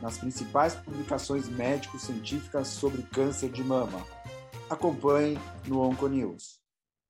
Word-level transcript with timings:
nas 0.00 0.18
principais 0.18 0.74
publicações 0.74 1.48
médico-científicas 1.48 2.68
sobre 2.68 3.02
câncer 3.02 3.50
de 3.50 3.62
mama. 3.62 4.04
Acompanhe 4.70 5.38
no 5.66 5.80
Onconews. 5.80 6.60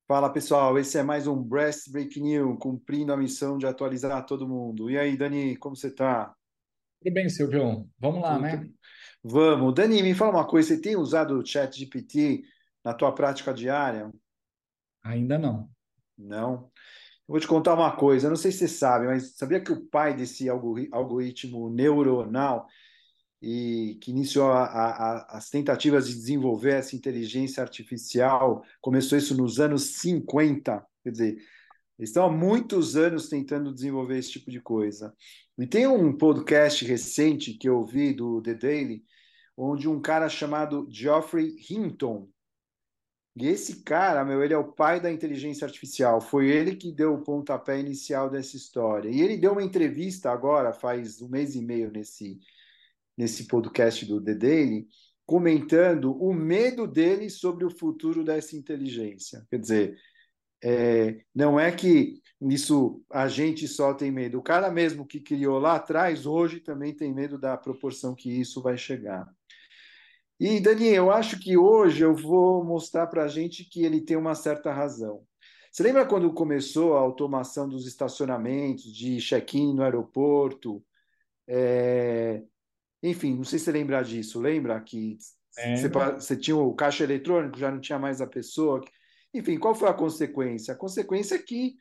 Fala 0.06 0.32
pessoal, 0.32 0.78
esse 0.78 0.96
é 0.96 1.02
mais 1.02 1.26
um 1.26 1.36
Breast 1.36 1.90
Break 1.90 2.18
News, 2.18 2.56
cumprindo 2.58 3.12
a 3.12 3.16
missão 3.16 3.58
de 3.58 3.66
atualizar 3.66 4.24
todo 4.24 4.48
mundo. 4.48 4.90
E 4.90 4.98
aí, 4.98 5.16
Dani, 5.16 5.56
como 5.56 5.76
você 5.76 5.88
está? 5.88 6.34
Tudo 7.02 7.12
bem, 7.12 7.28
Silvio? 7.28 7.86
Vamos 7.98 8.22
lá, 8.22 8.34
Tudo 8.34 8.42
né? 8.42 8.56
Bem. 8.56 8.74
Vamos. 9.22 9.74
Dani, 9.74 10.02
me 10.02 10.14
fala 10.14 10.30
uma 10.30 10.46
coisa, 10.46 10.68
você 10.68 10.80
tem 10.80 10.96
usado 10.96 11.38
o 11.38 11.44
Chat 11.44 11.78
GPT 11.78 12.42
na 12.82 12.94
tua 12.94 13.14
prática 13.14 13.52
diária? 13.52 14.10
Ainda 15.02 15.38
não. 15.38 15.68
Não? 16.16 16.70
Vou 17.28 17.38
te 17.38 17.46
contar 17.46 17.74
uma 17.74 17.94
coisa, 17.94 18.30
não 18.30 18.36
sei 18.36 18.50
se 18.50 18.60
você 18.60 18.68
sabe, 18.68 19.06
mas 19.06 19.36
sabia 19.36 19.60
que 19.60 19.70
o 19.70 19.84
pai 19.86 20.16
desse 20.16 20.48
algoritmo 20.48 21.68
neuronal 21.68 22.66
e 23.42 23.98
que 24.00 24.10
iniciou 24.10 24.50
a, 24.50 24.64
a, 24.64 25.36
as 25.36 25.50
tentativas 25.50 26.08
de 26.08 26.14
desenvolver 26.14 26.72
essa 26.74 26.96
inteligência 26.96 27.62
artificial, 27.62 28.64
começou 28.80 29.18
isso 29.18 29.36
nos 29.36 29.60
anos 29.60 29.98
50, 29.98 30.84
quer 31.04 31.10
dizer, 31.10 31.36
eles 31.98 32.10
estão 32.10 32.24
há 32.24 32.32
muitos 32.32 32.96
anos 32.96 33.28
tentando 33.28 33.74
desenvolver 33.74 34.18
esse 34.18 34.32
tipo 34.32 34.50
de 34.50 34.60
coisa. 34.60 35.14
E 35.58 35.66
tem 35.66 35.86
um 35.86 36.16
podcast 36.16 36.84
recente 36.84 37.54
que 37.54 37.68
eu 37.68 37.84
vi 37.84 38.14
do 38.14 38.40
The 38.40 38.54
Daily, 38.54 39.04
onde 39.56 39.88
um 39.88 40.00
cara 40.00 40.28
chamado 40.28 40.88
Geoffrey 40.90 41.56
Hinton, 41.68 42.28
e 43.40 43.46
esse 43.46 43.82
cara, 43.82 44.24
meu, 44.24 44.42
ele 44.42 44.52
é 44.52 44.58
o 44.58 44.72
pai 44.72 45.00
da 45.00 45.10
inteligência 45.10 45.64
artificial. 45.64 46.20
Foi 46.20 46.48
ele 46.48 46.74
que 46.74 46.92
deu 46.92 47.14
o 47.14 47.22
pontapé 47.22 47.78
inicial 47.78 48.28
dessa 48.28 48.56
história. 48.56 49.08
E 49.08 49.20
ele 49.20 49.36
deu 49.36 49.52
uma 49.52 49.62
entrevista 49.62 50.30
agora, 50.30 50.72
faz 50.72 51.22
um 51.22 51.28
mês 51.28 51.54
e 51.54 51.62
meio, 51.62 51.90
nesse, 51.90 52.40
nesse 53.16 53.46
podcast 53.46 54.04
do 54.06 54.20
The 54.20 54.34
Daily, 54.34 54.88
comentando 55.24 56.12
o 56.20 56.32
medo 56.32 56.86
dele 56.86 57.30
sobre 57.30 57.64
o 57.64 57.70
futuro 57.70 58.24
dessa 58.24 58.56
inteligência. 58.56 59.46
Quer 59.50 59.58
dizer, 59.58 59.98
é, 60.62 61.20
não 61.34 61.60
é 61.60 61.70
que 61.70 62.20
isso 62.40 63.04
a 63.10 63.28
gente 63.28 63.68
só 63.68 63.94
tem 63.94 64.10
medo. 64.10 64.38
O 64.38 64.42
cara 64.42 64.70
mesmo 64.70 65.06
que 65.06 65.20
criou 65.20 65.58
lá 65.58 65.76
atrás, 65.76 66.26
hoje 66.26 66.60
também 66.60 66.94
tem 66.94 67.14
medo 67.14 67.38
da 67.38 67.56
proporção 67.56 68.14
que 68.14 68.30
isso 68.30 68.60
vai 68.62 68.76
chegar. 68.76 69.28
E, 70.40 70.60
Dani, 70.60 70.88
eu 70.88 71.10
acho 71.10 71.38
que 71.40 71.56
hoje 71.56 72.04
eu 72.04 72.14
vou 72.14 72.64
mostrar 72.64 73.08
para 73.08 73.24
a 73.24 73.28
gente 73.28 73.64
que 73.64 73.84
ele 73.84 74.00
tem 74.00 74.16
uma 74.16 74.36
certa 74.36 74.72
razão. 74.72 75.26
Você 75.72 75.82
lembra 75.82 76.06
quando 76.06 76.32
começou 76.32 76.96
a 76.96 77.00
automação 77.00 77.68
dos 77.68 77.86
estacionamentos, 77.86 78.84
de 78.84 79.20
check-in 79.20 79.74
no 79.74 79.82
aeroporto? 79.82 80.84
É... 81.46 82.42
Enfim, 83.02 83.34
não 83.34 83.44
sei 83.44 83.58
se 83.58 83.66
você 83.66 83.72
lembra 83.72 84.02
disso. 84.02 84.40
Lembra 84.40 84.80
que 84.80 85.18
é. 85.58 85.76
você, 85.76 85.88
você, 85.88 86.36
tinha 86.36 86.56
o 86.56 86.74
caixa 86.74 87.02
eletrônico, 87.02 87.58
já 87.58 87.70
não 87.70 87.80
tinha 87.80 87.98
mais 87.98 88.20
a 88.20 88.26
pessoa? 88.26 88.80
Enfim, 89.34 89.58
qual 89.58 89.74
foi 89.74 89.88
a 89.88 89.94
consequência? 89.94 90.72
A 90.72 90.76
consequência 90.76 91.34
é 91.34 91.38
que 91.38 91.74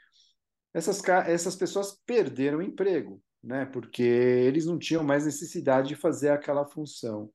essas, 0.73 1.01
essas 1.27 1.55
pessoas 1.55 1.97
perderam 2.05 2.59
o 2.59 2.63
emprego, 2.63 3.21
né? 3.43 3.65
porque 3.65 4.03
eles 4.03 4.65
não 4.65 4.77
tinham 4.77 5.03
mais 5.03 5.25
necessidade 5.25 5.89
de 5.89 5.95
fazer 5.95 6.29
aquela 6.29 6.65
função. 6.65 7.31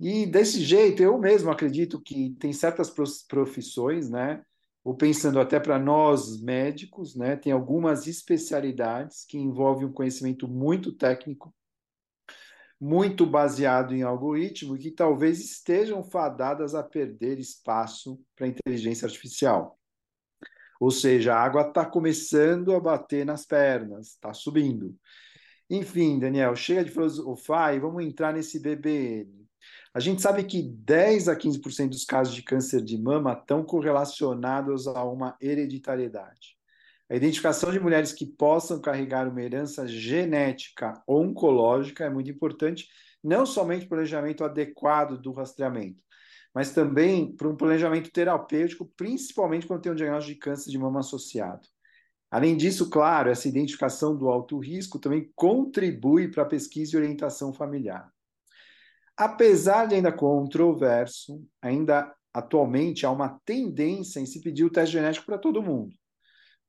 E 0.00 0.24
desse 0.24 0.64
jeito, 0.64 1.02
eu 1.02 1.18
mesmo 1.18 1.50
acredito 1.50 2.00
que 2.00 2.30
tem 2.40 2.54
certas 2.54 2.90
profissões, 3.28 4.08
né? 4.08 4.42
Ou 4.82 4.96
pensando 4.96 5.38
até 5.38 5.60
para 5.60 5.78
nós 5.78 6.40
médicos, 6.40 7.14
né? 7.14 7.36
Tem 7.36 7.52
algumas 7.52 8.06
especialidades 8.06 9.26
que 9.26 9.36
envolvem 9.36 9.86
um 9.86 9.92
conhecimento 9.92 10.48
muito 10.48 10.90
técnico, 10.90 11.54
muito 12.80 13.26
baseado 13.26 13.94
em 13.94 14.02
algoritmo, 14.02 14.78
que 14.78 14.90
talvez 14.90 15.38
estejam 15.38 16.02
fadadas 16.02 16.74
a 16.74 16.82
perder 16.82 17.38
espaço 17.38 18.18
para 18.34 18.46
a 18.46 18.48
inteligência 18.48 19.04
artificial. 19.04 19.78
Ou 20.80 20.90
seja, 20.90 21.34
a 21.34 21.42
água 21.42 21.68
está 21.68 21.84
começando 21.84 22.74
a 22.74 22.80
bater 22.80 23.26
nas 23.26 23.44
pernas, 23.44 24.12
está 24.12 24.32
subindo. 24.32 24.96
Enfim, 25.68 26.18
Daniel, 26.18 26.56
chega 26.56 26.82
de 26.82 26.90
filosofar 26.90 27.74
e 27.76 27.80
vamos 27.80 28.02
entrar 28.02 28.32
nesse 28.32 28.58
BBN. 28.58 29.39
A 29.92 29.98
gente 29.98 30.22
sabe 30.22 30.44
que 30.44 30.62
10 30.62 31.28
a 31.28 31.34
15% 31.34 31.88
dos 31.88 32.04
casos 32.04 32.32
de 32.32 32.42
câncer 32.42 32.80
de 32.80 32.96
mama 32.96 33.32
estão 33.32 33.64
correlacionados 33.64 34.86
a 34.86 35.02
uma 35.02 35.36
hereditariedade. 35.40 36.56
A 37.10 37.16
identificação 37.16 37.72
de 37.72 37.80
mulheres 37.80 38.12
que 38.12 38.24
possam 38.24 38.80
carregar 38.80 39.28
uma 39.28 39.42
herança 39.42 39.88
genética 39.88 41.02
oncológica 41.08 42.04
é 42.04 42.10
muito 42.10 42.30
importante, 42.30 42.88
não 43.22 43.44
somente 43.44 43.80
para 43.80 43.86
o 43.86 43.98
planejamento 43.98 44.44
adequado 44.44 45.20
do 45.20 45.32
rastreamento, 45.32 46.00
mas 46.54 46.72
também 46.72 47.34
para 47.34 47.48
um 47.48 47.56
planejamento 47.56 48.12
terapêutico, 48.12 48.86
principalmente 48.96 49.66
quando 49.66 49.82
tem 49.82 49.90
um 49.90 49.96
diagnóstico 49.96 50.34
de 50.34 50.40
câncer 50.40 50.70
de 50.70 50.78
mama 50.78 51.00
associado. 51.00 51.66
Além 52.30 52.56
disso, 52.56 52.88
claro, 52.88 53.28
essa 53.28 53.48
identificação 53.48 54.16
do 54.16 54.28
alto 54.28 54.56
risco 54.60 55.00
também 55.00 55.32
contribui 55.34 56.28
para 56.30 56.44
a 56.44 56.46
pesquisa 56.46 56.94
e 56.94 57.00
orientação 57.00 57.52
familiar. 57.52 58.08
Apesar 59.20 59.84
de 59.84 59.94
ainda 59.94 60.10
controverso, 60.10 61.46
ainda 61.60 62.10
atualmente 62.32 63.04
há 63.04 63.10
uma 63.10 63.38
tendência 63.44 64.18
em 64.18 64.24
se 64.24 64.40
pedir 64.40 64.64
o 64.64 64.70
teste 64.70 64.94
genético 64.94 65.26
para 65.26 65.36
todo 65.36 65.62
mundo. 65.62 65.94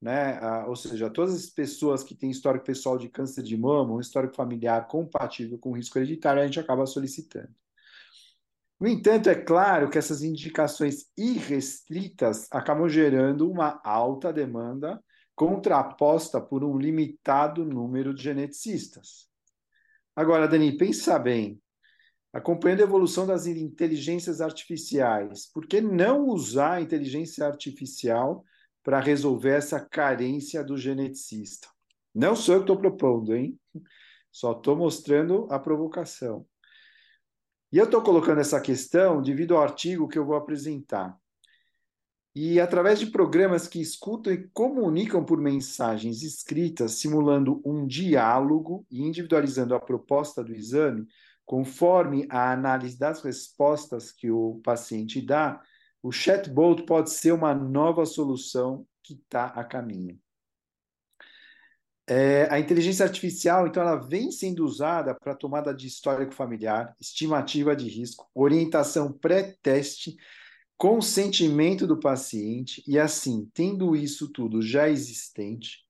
Né? 0.01 0.37
Ah, 0.41 0.65
ou 0.67 0.75
seja, 0.75 1.09
todas 1.09 1.33
as 1.33 1.45
pessoas 1.45 2.03
que 2.03 2.13
têm 2.13 2.29
histórico 2.29 2.65
pessoal 2.65 2.97
de 2.97 3.07
câncer 3.07 3.41
de 3.41 3.55
mama, 3.55 3.93
um 3.93 4.01
histórico 4.01 4.35
familiar 4.35 4.85
compatível 4.89 5.57
com 5.57 5.71
risco 5.71 5.97
hereditário, 5.97 6.41
a 6.41 6.45
gente 6.45 6.59
acaba 6.59 6.85
solicitando. 6.85 7.55
No 8.77 8.89
entanto, 8.89 9.29
é 9.29 9.35
claro 9.35 9.89
que 9.89 9.97
essas 9.97 10.21
indicações 10.21 11.05
irrestritas 11.17 12.49
acabam 12.51 12.89
gerando 12.89 13.49
uma 13.49 13.79
alta 13.81 14.33
demanda 14.33 15.01
contraposta 15.33 16.41
por 16.41 16.65
um 16.65 16.77
limitado 16.77 17.63
número 17.63 18.13
de 18.13 18.23
geneticistas. 18.23 19.29
Agora, 20.13 20.49
Dani, 20.49 20.75
pensa 20.75 21.17
bem, 21.17 21.60
acompanhando 22.33 22.81
a 22.81 22.83
evolução 22.83 23.27
das 23.27 23.45
inteligências 23.45 24.41
artificiais. 24.41 25.45
Por 25.51 25.65
que 25.67 25.81
não 25.81 26.27
usar 26.27 26.73
a 26.73 26.81
inteligência 26.81 27.45
artificial 27.45 28.43
para 28.83 28.99
resolver 28.99 29.51
essa 29.51 29.79
carência 29.79 30.63
do 30.63 30.77
geneticista? 30.77 31.67
Não 32.13 32.35
sou 32.35 32.55
eu 32.55 32.59
que 32.61 32.63
estou 32.63 32.77
propondo, 32.77 33.35
hein? 33.35 33.59
Só 34.31 34.53
estou 34.53 34.75
mostrando 34.75 35.47
a 35.49 35.59
provocação. 35.59 36.45
E 37.71 37.77
eu 37.77 37.85
estou 37.85 38.01
colocando 38.01 38.39
essa 38.39 38.59
questão 38.59 39.21
devido 39.21 39.55
ao 39.55 39.63
artigo 39.63 40.07
que 40.07 40.17
eu 40.17 40.25
vou 40.25 40.35
apresentar. 40.35 41.17
E 42.33 42.61
através 42.61 42.99
de 42.99 43.07
programas 43.07 43.67
que 43.67 43.81
escutam 43.81 44.31
e 44.31 44.47
comunicam 44.53 45.23
por 45.23 45.39
mensagens 45.39 46.21
escritas, 46.21 46.93
simulando 46.93 47.61
um 47.65 47.85
diálogo 47.85 48.85
e 48.89 49.01
individualizando 49.01 49.75
a 49.75 49.79
proposta 49.79 50.41
do 50.41 50.53
exame, 50.53 51.05
Conforme 51.51 52.25
a 52.29 52.53
análise 52.53 52.97
das 52.97 53.21
respostas 53.21 54.09
que 54.09 54.31
o 54.31 54.61
paciente 54.63 55.21
dá, 55.21 55.61
o 56.01 56.09
chatbot 56.09 56.85
pode 56.85 57.11
ser 57.11 57.33
uma 57.33 57.53
nova 57.53 58.05
solução 58.05 58.87
que 59.03 59.15
está 59.15 59.47
a 59.47 59.61
caminho. 59.61 60.17
É, 62.07 62.47
a 62.49 62.57
inteligência 62.57 63.03
artificial, 63.05 63.67
então, 63.67 63.83
ela 63.83 63.97
vem 63.97 64.31
sendo 64.31 64.63
usada 64.63 65.13
para 65.13 65.35
tomada 65.35 65.73
de 65.73 65.87
histórico 65.87 66.33
familiar, 66.33 66.95
estimativa 67.01 67.75
de 67.75 67.89
risco, 67.89 68.31
orientação 68.33 69.11
pré-teste, 69.11 70.15
consentimento 70.77 71.85
do 71.85 71.99
paciente, 71.99 72.81
e 72.87 72.97
assim, 72.97 73.51
tendo 73.53 73.93
isso 73.93 74.31
tudo 74.31 74.61
já 74.61 74.87
existente, 74.87 75.85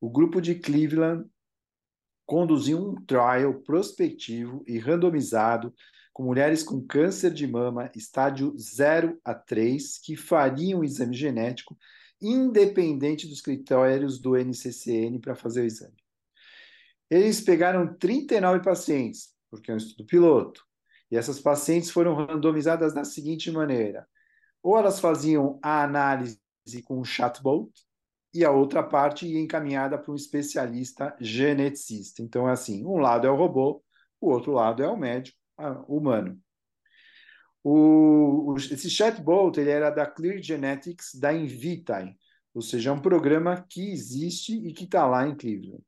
o 0.00 0.10
grupo 0.10 0.40
de 0.40 0.56
Cleveland 0.56 1.24
conduziu 2.28 2.78
um 2.78 2.94
trial 3.06 3.54
prospectivo 3.54 4.62
e 4.66 4.78
randomizado 4.78 5.74
com 6.12 6.24
mulheres 6.24 6.62
com 6.62 6.78
câncer 6.78 7.32
de 7.32 7.46
mama 7.46 7.90
estádio 7.96 8.54
0 8.58 9.18
a 9.24 9.34
3 9.34 9.98
que 9.98 10.14
fariam 10.14 10.80
o 10.80 10.84
exame 10.84 11.16
genético 11.16 11.74
independente 12.20 13.26
dos 13.26 13.40
critérios 13.40 14.20
do 14.20 14.36
NCCN 14.36 15.18
para 15.20 15.34
fazer 15.34 15.62
o 15.62 15.64
exame. 15.64 15.96
Eles 17.08 17.40
pegaram 17.40 17.96
39 17.96 18.62
pacientes, 18.62 19.30
porque 19.50 19.70
é 19.70 19.74
um 19.74 19.78
estudo 19.78 20.04
piloto. 20.04 20.62
E 21.10 21.16
essas 21.16 21.40
pacientes 21.40 21.90
foram 21.90 22.14
randomizadas 22.14 22.92
da 22.92 23.04
seguinte 23.04 23.50
maneira: 23.50 24.06
ou 24.62 24.76
elas 24.76 25.00
faziam 25.00 25.58
a 25.62 25.82
análise 25.82 26.38
com 26.84 27.00
um 27.00 27.04
chatbot, 27.04 27.72
e 28.32 28.44
a 28.44 28.50
outra 28.50 28.82
parte 28.82 29.26
ia 29.26 29.40
encaminhada 29.40 29.98
para 29.98 30.12
um 30.12 30.16
especialista 30.16 31.16
geneticista. 31.20 32.22
Então, 32.22 32.48
é 32.48 32.52
assim: 32.52 32.84
um 32.84 32.98
lado 32.98 33.26
é 33.26 33.30
o 33.30 33.36
robô, 33.36 33.82
o 34.20 34.30
outro 34.30 34.52
lado 34.52 34.82
é 34.82 34.88
o 34.88 34.96
médico 34.96 35.38
humano. 35.88 36.38
O, 37.62 38.52
o, 38.52 38.56
esse 38.56 38.88
chatbot 38.88 39.58
ele 39.58 39.70
era 39.70 39.90
da 39.90 40.06
Clear 40.06 40.40
Genetics 40.40 41.14
da 41.14 41.32
Invitae, 41.32 42.14
ou 42.54 42.62
seja, 42.62 42.90
é 42.90 42.92
um 42.92 43.00
programa 43.00 43.64
que 43.68 43.90
existe 43.90 44.56
e 44.56 44.72
que 44.72 44.84
está 44.84 45.06
lá 45.06 45.26
em 45.26 45.36
Cleveland. 45.36 45.82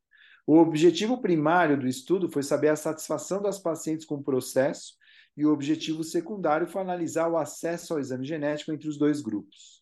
O 0.47 0.59
objetivo 0.59 1.21
primário 1.21 1.79
do 1.79 1.87
estudo 1.87 2.29
foi 2.29 2.43
saber 2.43 2.69
a 2.69 2.77
satisfação 2.77 3.41
das 3.41 3.59
pacientes 3.59 4.05
com 4.05 4.17
o 4.17 4.23
processo 4.23 4.95
e 5.37 5.47
o 5.47 5.53
objetivo 5.53 6.03
secundário 6.03 6.67
foi 6.67 6.83
analisar 6.83 7.29
o 7.29 7.37
acesso 7.37 7.93
ao 7.93 8.01
exame 8.01 8.27
genético 8.27 8.73
entre 8.73 8.89
os 8.89 8.99
dois 8.99 9.21
grupos. 9.21 9.80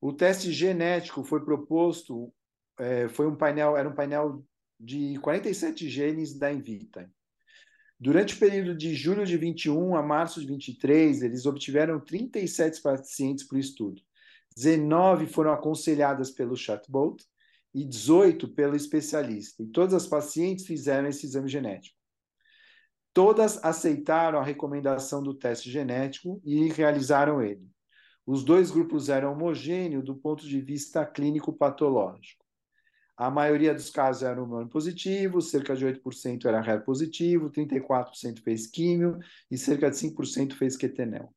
O 0.00 0.12
teste 0.12 0.52
genético 0.52 1.24
foi 1.24 1.44
proposto, 1.44 2.32
é, 2.78 3.08
foi 3.08 3.26
um 3.26 3.36
painel, 3.36 3.76
era 3.76 3.88
um 3.88 3.94
painel 3.94 4.44
de 4.78 5.18
47 5.20 5.88
genes 5.88 6.38
da 6.38 6.52
Invitae. 6.52 7.08
Durante 7.98 8.34
o 8.34 8.38
período 8.38 8.76
de 8.76 8.94
julho 8.94 9.24
de 9.24 9.38
21 9.38 9.96
a 9.96 10.02
março 10.02 10.40
de 10.40 10.46
23, 10.46 11.22
eles 11.22 11.46
obtiveram 11.46 11.98
37 11.98 12.82
pacientes 12.82 13.46
para 13.46 13.56
o 13.56 13.60
estudo. 13.60 14.02
19 14.54 15.26
foram 15.26 15.52
aconselhadas 15.52 16.30
pelo 16.30 16.56
chatbot 16.56 17.24
e 17.74 17.84
18 17.84 18.48
pelo 18.48 18.76
especialista. 18.76 19.62
E 19.62 19.66
todas 19.66 19.94
as 19.94 20.06
pacientes 20.06 20.66
fizeram 20.66 21.08
esse 21.08 21.24
exame 21.24 21.48
genético. 21.48 21.96
Todas 23.14 23.62
aceitaram 23.64 24.38
a 24.38 24.44
recomendação 24.44 25.22
do 25.22 25.32
teste 25.32 25.70
genético 25.70 26.38
e 26.44 26.70
realizaram 26.70 27.42
ele. 27.42 27.66
Os 28.26 28.42
dois 28.42 28.72
grupos 28.72 29.08
eram 29.08 29.32
homogêneos 29.32 30.04
do 30.04 30.16
ponto 30.16 30.44
de 30.44 30.60
vista 30.60 31.06
clínico 31.06 31.52
patológico. 31.52 32.44
A 33.16 33.30
maioria 33.30 33.72
dos 33.72 33.88
casos 33.88 34.24
era 34.24 34.42
humano 34.42 34.68
positivo, 34.68 35.40
cerca 35.40 35.74
de 35.74 35.86
8% 35.86 36.44
era 36.44 36.60
HER 36.60 36.84
positivo, 36.84 37.50
34% 37.50 38.42
fez 38.42 38.66
químio 38.66 39.18
e 39.50 39.56
cerca 39.56 39.90
de 39.90 39.96
5% 39.96 40.54
fez 40.54 40.76
quetenel. 40.76 41.32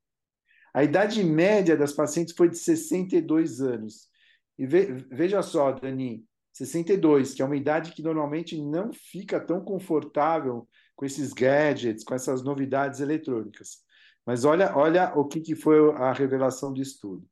A 0.73 0.83
idade 0.83 1.23
média 1.23 1.77
das 1.77 1.93
pacientes 1.93 2.33
foi 2.35 2.49
de 2.49 2.57
62 2.57 3.61
anos. 3.61 4.09
E 4.57 4.65
ve, 4.65 5.05
veja 5.09 5.41
só, 5.41 5.71
Dani, 5.71 6.25
62, 6.51 7.33
que 7.33 7.41
é 7.41 7.45
uma 7.45 7.55
idade 7.55 7.93
que 7.93 8.03
normalmente 8.03 8.61
não 8.61 8.91
fica 8.91 9.39
tão 9.39 9.63
confortável 9.63 10.67
com 10.95 11.05
esses 11.05 11.31
gadgets, 11.31 12.03
com 12.03 12.13
essas 12.13 12.43
novidades 12.43 12.99
eletrônicas. 12.99 13.83
Mas 14.25 14.45
olha, 14.45 14.75
olha 14.75 15.13
o 15.15 15.25
que, 15.25 15.41
que 15.41 15.55
foi 15.55 15.91
a 15.95 16.13
revelação 16.13 16.73
do 16.73 16.81
estudo. 16.81 17.27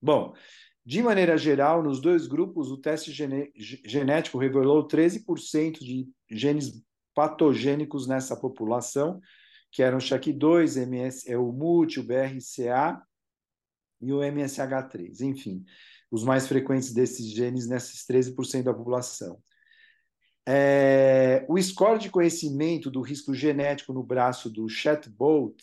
Bom, 0.00 0.34
de 0.84 1.02
maneira 1.02 1.36
geral, 1.36 1.82
nos 1.82 2.00
dois 2.00 2.26
grupos, 2.26 2.70
o 2.70 2.76
teste 2.76 3.12
genético 3.12 4.38
revelou 4.38 4.86
13% 4.86 5.80
de 5.80 6.08
genes 6.30 6.80
patogênicos 7.14 8.06
nessa 8.06 8.36
população, 8.36 9.20
que 9.72 9.82
eram 9.82 9.98
o 9.98 10.00
SHAC2, 10.00 10.82
MS, 10.82 11.30
é 11.30 11.36
o 11.36 11.50
MUT, 11.50 11.98
o 11.98 12.04
BRCA 12.04 13.02
e 14.00 14.12
o 14.12 14.18
MSH3. 14.18 15.22
Enfim, 15.22 15.64
os 16.10 16.22
mais 16.22 16.46
frequentes 16.46 16.92
desses 16.92 17.26
genes 17.32 17.66
nesses 17.66 18.06
13% 18.06 18.62
da 18.62 18.74
população. 18.74 19.42
É, 20.48 21.44
o 21.48 21.60
score 21.60 21.98
de 21.98 22.10
conhecimento 22.10 22.90
do 22.90 23.00
risco 23.00 23.34
genético 23.34 23.92
no 23.92 24.04
braço 24.04 24.48
do 24.48 24.68
chatbot, 24.68 25.56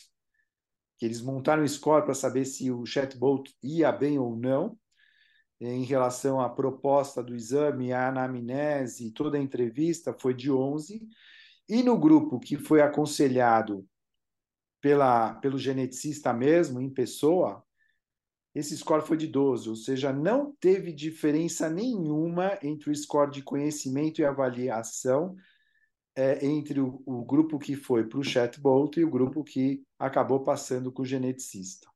que 0.98 1.06
eles 1.06 1.22
montaram 1.22 1.64
o 1.64 1.68
score 1.68 2.04
para 2.04 2.14
saber 2.14 2.46
se 2.46 2.72
o 2.72 2.86
chatbot 2.86 3.54
ia 3.62 3.92
bem 3.92 4.20
ou 4.20 4.36
não, 4.36 4.78
em 5.60 5.84
relação 5.84 6.42
à 6.42 6.50
proposta 6.50 7.24
do 7.24 7.36
exame, 7.36 7.94
a 7.94 8.10
anamnese, 8.10 9.12
toda 9.12 9.38
a 9.38 9.42
entrevista, 9.42 10.14
foi 10.14 10.34
de 10.34 10.52
11. 10.52 11.08
E 11.70 11.82
no 11.82 11.98
grupo 11.98 12.40
que 12.40 12.58
foi 12.58 12.82
aconselhado 12.82 13.88
pela, 14.82 15.36
pelo 15.36 15.58
geneticista 15.58 16.34
mesmo, 16.34 16.82
em 16.82 16.90
pessoa, 16.90 17.64
esse 18.54 18.78
score 18.78 19.06
foi 19.06 19.18
de 19.18 19.28
12, 19.28 19.70
ou 19.70 19.76
seja, 19.76 20.14
não 20.14 20.54
teve 20.60 20.92
diferença 20.92 21.70
nenhuma 21.70 22.58
entre 22.62 22.92
o 22.92 22.96
score 22.96 23.32
de 23.32 23.42
conhecimento 23.42 24.20
e 24.22 24.26
avaliação 24.26 25.36
é, 26.16 26.46
entre 26.46 26.80
o, 26.80 27.02
o, 27.06 27.26
grupo 27.26 27.58
que 27.58 27.76
foi 27.76 28.08
para 28.08 28.20
o 28.20 28.24
chatbot 28.24 29.00
e 29.00 29.04
o 29.04 29.10
grupo 29.10 29.44
que 29.44 29.84
acabou 30.06 30.44
passando 30.44 30.92
com 30.92 31.02
o 31.02 31.06
geneticista. 31.06 31.88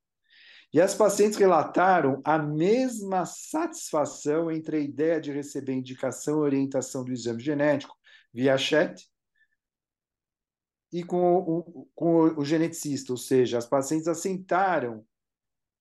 E 0.74 0.82
as 0.82 0.94
pacientes 0.94 1.38
relataram 1.38 2.22
a 2.24 2.38
mesma 2.38 3.26
satisfação 3.26 4.52
entre 4.52 4.78
a 4.78 4.80
ideia 4.80 5.20
de 5.20 5.32
receber 5.32 5.74
indicação 5.74 6.40
e 6.40 6.42
orientação 6.42 7.04
do 7.04 7.12
exame 7.12 7.42
genético 7.42 7.96
via 8.34 8.58
chat 8.58 9.08
e 10.92 11.04
com 11.04 11.38
o, 11.38 11.90
com 11.94 12.24
o 12.38 12.46
geneticista, 12.46 13.12
ou 13.12 13.18
seja, 13.18 13.58
as 13.58 13.66
pacientes 13.66 14.08
aceitaram 14.08 15.06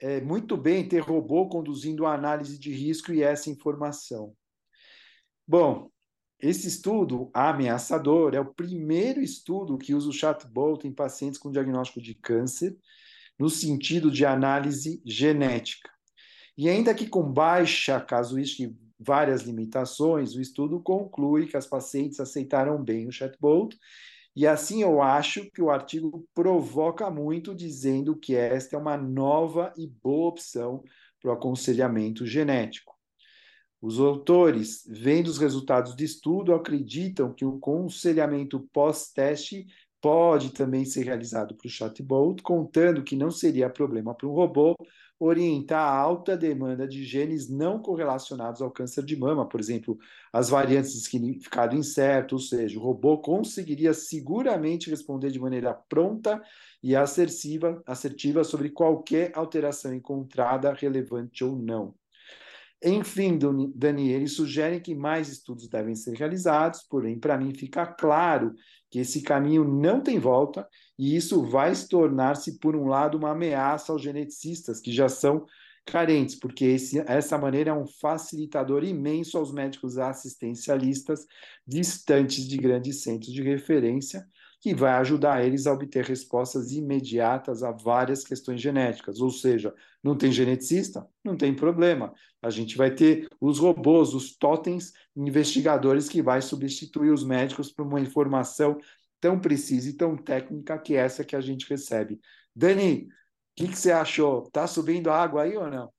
é, 0.00 0.20
muito 0.20 0.56
bem 0.56 0.88
ter 0.88 1.00
robô 1.00 1.48
conduzindo 1.48 2.06
a 2.06 2.14
análise 2.14 2.58
de 2.58 2.72
risco 2.72 3.12
e 3.12 3.22
essa 3.22 3.50
informação. 3.50 4.36
Bom, 5.46 5.90
esse 6.38 6.68
estudo 6.68 7.30
ameaçador 7.32 8.34
é 8.34 8.40
o 8.40 8.52
primeiro 8.52 9.20
estudo 9.20 9.78
que 9.78 9.94
usa 9.94 10.08
o 10.08 10.12
chatbot 10.12 10.86
em 10.86 10.92
pacientes 10.92 11.38
com 11.38 11.50
diagnóstico 11.50 12.00
de 12.00 12.14
câncer 12.14 12.76
no 13.38 13.48
sentido 13.48 14.10
de 14.10 14.24
análise 14.24 15.00
genética. 15.04 15.90
E 16.56 16.68
ainda 16.68 16.94
que 16.94 17.06
com 17.06 17.22
baixa 17.22 18.00
casuística 18.00 18.62
e 18.62 18.76
várias 18.98 19.42
limitações, 19.42 20.34
o 20.34 20.40
estudo 20.40 20.80
conclui 20.80 21.46
que 21.46 21.56
as 21.56 21.66
pacientes 21.66 22.18
aceitaram 22.18 22.82
bem 22.82 23.06
o 23.06 23.12
chatbot, 23.12 23.76
e 24.34 24.46
assim 24.46 24.82
eu 24.82 25.00
acho 25.00 25.50
que 25.50 25.62
o 25.62 25.70
artigo 25.70 26.26
provoca 26.34 27.10
muito, 27.10 27.54
dizendo 27.54 28.16
que 28.16 28.34
esta 28.34 28.76
é 28.76 28.78
uma 28.78 28.96
nova 28.96 29.72
e 29.76 29.86
boa 29.86 30.28
opção 30.28 30.82
para 31.20 31.30
o 31.30 31.34
aconselhamento 31.34 32.26
genético. 32.26 32.95
Os 33.80 34.00
autores, 34.00 34.82
vendo 34.88 35.28
os 35.28 35.38
resultados 35.38 35.94
do 35.94 36.02
estudo, 36.02 36.54
acreditam 36.54 37.32
que 37.32 37.44
o 37.44 37.56
aconselhamento 37.56 38.68
pós-teste 38.72 39.66
pode 40.00 40.52
também 40.52 40.84
ser 40.84 41.04
realizado 41.04 41.54
para 41.54 41.66
o 41.66 41.70
chatbot, 41.70 42.42
contando 42.42 43.02
que 43.02 43.16
não 43.16 43.30
seria 43.30 43.68
problema 43.68 44.14
para 44.14 44.28
um 44.28 44.32
robô 44.32 44.74
orientar 45.18 45.80
a 45.80 45.96
alta 45.98 46.36
demanda 46.36 46.86
de 46.86 47.04
genes 47.04 47.48
não 47.48 47.80
correlacionados 47.80 48.60
ao 48.60 48.70
câncer 48.70 49.04
de 49.04 49.16
mama, 49.16 49.48
por 49.48 49.58
exemplo, 49.58 49.98
as 50.32 50.50
variantes 50.50 50.92
de 50.92 51.00
significado 51.00 51.74
incerto, 51.74 52.34
ou 52.34 52.38
seja, 52.38 52.78
o 52.78 52.82
robô 52.82 53.18
conseguiria 53.18 53.94
seguramente 53.94 54.90
responder 54.90 55.30
de 55.30 55.40
maneira 55.40 55.72
pronta 55.74 56.42
e 56.82 56.94
assertiva, 56.94 57.82
assertiva 57.86 58.44
sobre 58.44 58.70
qualquer 58.70 59.32
alteração 59.34 59.94
encontrada, 59.94 60.72
relevante 60.72 61.42
ou 61.42 61.56
não. 61.56 61.94
Enfim, 62.84 63.38
Dani, 63.74 64.10
eles 64.12 64.32
sugerem 64.32 64.80
que 64.80 64.94
mais 64.94 65.28
estudos 65.28 65.68
devem 65.68 65.94
ser 65.94 66.14
realizados, 66.16 66.82
porém, 66.82 67.18
para 67.18 67.38
mim 67.38 67.54
fica 67.54 67.86
claro 67.86 68.54
que 68.90 68.98
esse 68.98 69.22
caminho 69.22 69.64
não 69.64 70.00
tem 70.00 70.18
volta 70.18 70.68
e 70.98 71.16
isso 71.16 71.42
vai 71.42 71.74
se 71.74 71.88
tornar-se, 71.88 72.58
por 72.58 72.76
um 72.76 72.86
lado, 72.86 73.16
uma 73.16 73.30
ameaça 73.30 73.92
aos 73.92 74.02
geneticistas, 74.02 74.80
que 74.80 74.92
já 74.92 75.08
são 75.08 75.46
carentes, 75.86 76.34
porque 76.34 76.64
esse, 76.64 76.98
essa 77.06 77.38
maneira 77.38 77.70
é 77.70 77.74
um 77.74 77.86
facilitador 77.86 78.84
imenso 78.84 79.38
aos 79.38 79.52
médicos 79.52 79.98
assistencialistas 79.98 81.26
distantes 81.66 82.46
de 82.46 82.56
grandes 82.56 83.02
centros 83.02 83.32
de 83.32 83.42
referência, 83.42 84.26
que 84.66 84.74
vai 84.74 84.94
ajudar 84.94 85.44
eles 85.46 85.64
a 85.68 85.72
obter 85.72 86.04
respostas 86.04 86.72
imediatas 86.72 87.62
a 87.62 87.70
várias 87.70 88.24
questões 88.24 88.60
genéticas. 88.60 89.20
Ou 89.20 89.30
seja, 89.30 89.72
não 90.02 90.18
tem 90.18 90.32
geneticista? 90.32 91.06
Não 91.24 91.36
tem 91.36 91.54
problema. 91.54 92.12
A 92.42 92.50
gente 92.50 92.76
vai 92.76 92.92
ter 92.92 93.28
os 93.40 93.60
robôs, 93.60 94.12
os 94.12 94.36
totens 94.36 94.92
investigadores 95.14 96.08
que 96.08 96.20
vai 96.20 96.42
substituir 96.42 97.10
os 97.12 97.22
médicos 97.22 97.70
por 97.70 97.86
uma 97.86 98.00
informação 98.00 98.76
tão 99.20 99.38
precisa 99.38 99.88
e 99.88 99.92
tão 99.92 100.16
técnica 100.16 100.76
que 100.80 100.96
essa 100.96 101.24
que 101.24 101.36
a 101.36 101.40
gente 101.40 101.70
recebe. 101.70 102.18
Dani, 102.52 103.04
o 103.04 103.08
que, 103.54 103.68
que 103.68 103.78
você 103.78 103.92
achou? 103.92 104.50
Tá 104.50 104.66
subindo 104.66 105.12
água 105.12 105.44
aí 105.44 105.56
ou 105.56 105.70
não? 105.70 105.92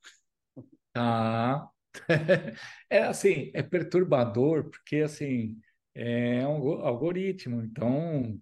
Tá. 0.91 1.69
É 2.89 3.03
assim, 3.03 3.49
é 3.53 3.63
perturbador, 3.63 4.69
porque 4.69 4.97
assim, 4.97 5.57
é 5.95 6.45
um 6.45 6.69
algoritmo, 6.81 7.61
então 7.63 8.39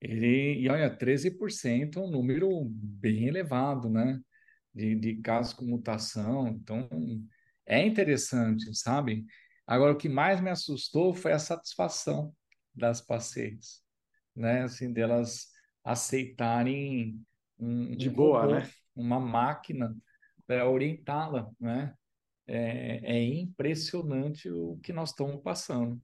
ele, 0.00 0.60
e 0.60 0.68
olha, 0.68 0.90
13% 0.90 1.98
é 1.98 2.02
um 2.02 2.10
número 2.10 2.64
bem 2.70 3.26
elevado, 3.26 3.90
né? 3.90 4.20
De, 4.74 4.94
de 4.94 5.16
casos 5.16 5.52
com 5.54 5.64
mutação. 5.64 6.48
Então, 6.48 6.88
é 7.66 7.84
interessante, 7.84 8.72
sabe? 8.74 9.24
Agora, 9.66 9.92
o 9.92 9.96
que 9.96 10.08
mais 10.08 10.40
me 10.40 10.50
assustou 10.50 11.12
foi 11.12 11.32
a 11.32 11.38
satisfação 11.38 12.34
das 12.74 13.00
pacientes. 13.00 13.82
né? 14.34 14.62
Assim, 14.62 14.92
delas 14.92 15.48
aceitarem 15.84 17.20
um, 17.58 17.96
de 17.96 18.08
um 18.08 18.12
boa, 18.12 18.42
robô, 18.42 18.54
né? 18.54 18.70
uma 18.94 19.18
máquina 19.18 19.94
para 20.46 20.68
orientá-la, 20.68 21.50
né? 21.60 21.94
É, 22.46 23.16
é, 23.16 23.22
impressionante 23.22 24.48
o 24.50 24.78
que 24.82 24.90
nós 24.90 25.10
estamos 25.10 25.42
passando. 25.42 26.00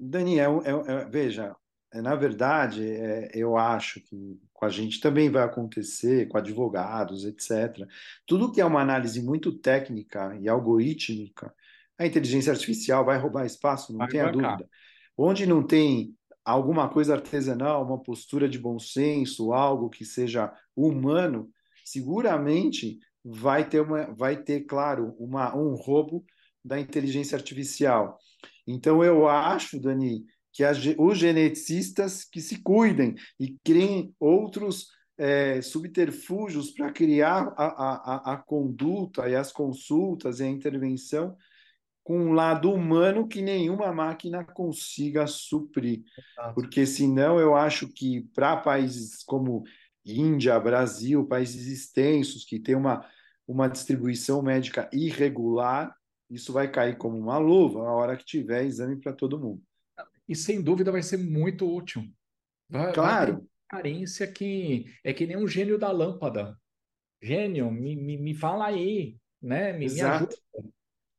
Daniel, 0.00 0.62
é, 0.64 0.70
é, 0.70 1.04
veja, 1.04 1.54
na 1.94 2.14
verdade, 2.14 2.86
é, 2.88 3.30
eu 3.34 3.56
acho 3.56 4.00
que 4.00 4.40
com 4.52 4.64
a 4.64 4.68
gente 4.68 5.00
também 5.00 5.30
vai 5.30 5.42
acontecer, 5.42 6.28
com 6.28 6.38
advogados, 6.38 7.24
etc. 7.24 7.86
Tudo 8.26 8.50
que 8.50 8.60
é 8.60 8.64
uma 8.64 8.80
análise 8.80 9.22
muito 9.22 9.52
técnica 9.52 10.36
e 10.40 10.48
algorítmica, 10.48 11.54
a 11.98 12.06
inteligência 12.06 12.52
artificial 12.52 13.04
vai 13.04 13.18
roubar 13.18 13.46
espaço, 13.46 13.92
não 13.92 13.98
vai 13.98 14.08
tenha 14.08 14.30
dúvida. 14.30 14.68
Onde 15.16 15.46
não 15.46 15.62
tem 15.62 16.14
alguma 16.44 16.88
coisa 16.88 17.14
artesanal, 17.14 17.84
uma 17.84 18.02
postura 18.02 18.48
de 18.48 18.58
bom 18.58 18.78
senso, 18.78 19.52
algo 19.52 19.90
que 19.90 20.04
seja 20.04 20.52
humano, 20.74 21.50
seguramente 21.84 22.98
vai 23.24 23.68
ter, 23.68 23.80
uma, 23.80 24.06
vai 24.14 24.36
ter 24.36 24.60
claro, 24.60 25.14
uma, 25.18 25.56
um 25.56 25.74
roubo 25.74 26.24
da 26.64 26.78
inteligência 26.78 27.36
artificial. 27.36 28.18
Então, 28.66 29.02
eu 29.02 29.28
acho, 29.28 29.80
Dani, 29.80 30.24
que 30.56 30.64
as, 30.64 30.78
os 30.96 31.18
geneticistas 31.18 32.24
que 32.24 32.40
se 32.40 32.62
cuidem 32.62 33.14
e 33.38 33.58
criem 33.62 34.14
outros 34.18 34.88
é, 35.18 35.60
subterfúgios 35.60 36.70
para 36.70 36.90
criar 36.90 37.52
a, 37.58 37.66
a, 37.66 38.32
a 38.32 38.36
conduta 38.38 39.28
e 39.28 39.36
as 39.36 39.52
consultas 39.52 40.40
e 40.40 40.44
a 40.44 40.48
intervenção 40.48 41.36
com 42.02 42.18
um 42.18 42.32
lado 42.32 42.72
humano 42.72 43.28
que 43.28 43.42
nenhuma 43.42 43.92
máquina 43.92 44.44
consiga 44.44 45.26
suprir. 45.26 46.04
Exato. 46.16 46.54
Porque 46.54 46.86
senão 46.86 47.38
eu 47.38 47.54
acho 47.54 47.88
que 47.88 48.22
para 48.34 48.56
países 48.56 49.22
como 49.24 49.62
Índia, 50.06 50.58
Brasil, 50.58 51.26
países 51.26 51.66
extensos 51.66 52.46
que 52.46 52.58
têm 52.58 52.76
uma, 52.76 53.06
uma 53.46 53.68
distribuição 53.68 54.40
médica 54.40 54.88
irregular, 54.90 55.94
isso 56.30 56.50
vai 56.50 56.70
cair 56.70 56.96
como 56.96 57.18
uma 57.18 57.36
luva 57.36 57.80
a 57.80 57.92
hora 57.92 58.16
que 58.16 58.24
tiver 58.24 58.64
exame 58.64 58.96
para 58.96 59.12
todo 59.12 59.38
mundo 59.38 59.60
e 60.28 60.34
sem 60.34 60.62
dúvida 60.62 60.92
vai 60.92 61.02
ser 61.02 61.16
muito 61.16 61.66
útil. 61.72 62.02
Vai, 62.68 62.92
claro. 62.92 63.34
Vai 63.34 63.42
carência 63.68 64.26
que 64.26 64.86
é 65.02 65.12
que 65.12 65.26
nem 65.26 65.36
um 65.36 65.46
gênio 65.46 65.78
da 65.78 65.90
lâmpada. 65.90 66.56
Gênio, 67.20 67.70
me, 67.70 67.96
me, 67.96 68.16
me 68.16 68.34
fala 68.34 68.66
aí, 68.66 69.16
né? 69.42 69.72
Me, 69.72 69.86
me 69.88 70.00
ajuda. 70.00 70.36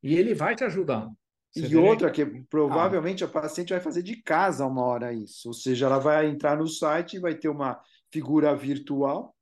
E 0.02 0.16
ele 0.16 0.34
vai 0.34 0.54
te 0.54 0.64
ajudar. 0.64 1.10
Você 1.52 1.66
e 1.66 1.76
outra, 1.76 2.10
que 2.10 2.24
provavelmente 2.48 3.24
ah. 3.24 3.26
a 3.26 3.30
paciente 3.30 3.70
vai 3.70 3.80
fazer 3.80 4.02
de 4.02 4.22
casa 4.22 4.66
uma 4.66 4.82
hora 4.82 5.12
isso. 5.12 5.48
Ou 5.48 5.54
seja, 5.54 5.86
ela 5.86 5.98
vai 5.98 6.26
entrar 6.26 6.56
no 6.56 6.66
site 6.66 7.16
e 7.16 7.20
vai 7.20 7.34
ter 7.34 7.48
uma 7.48 7.80
figura 8.12 8.54
virtual, 8.54 9.34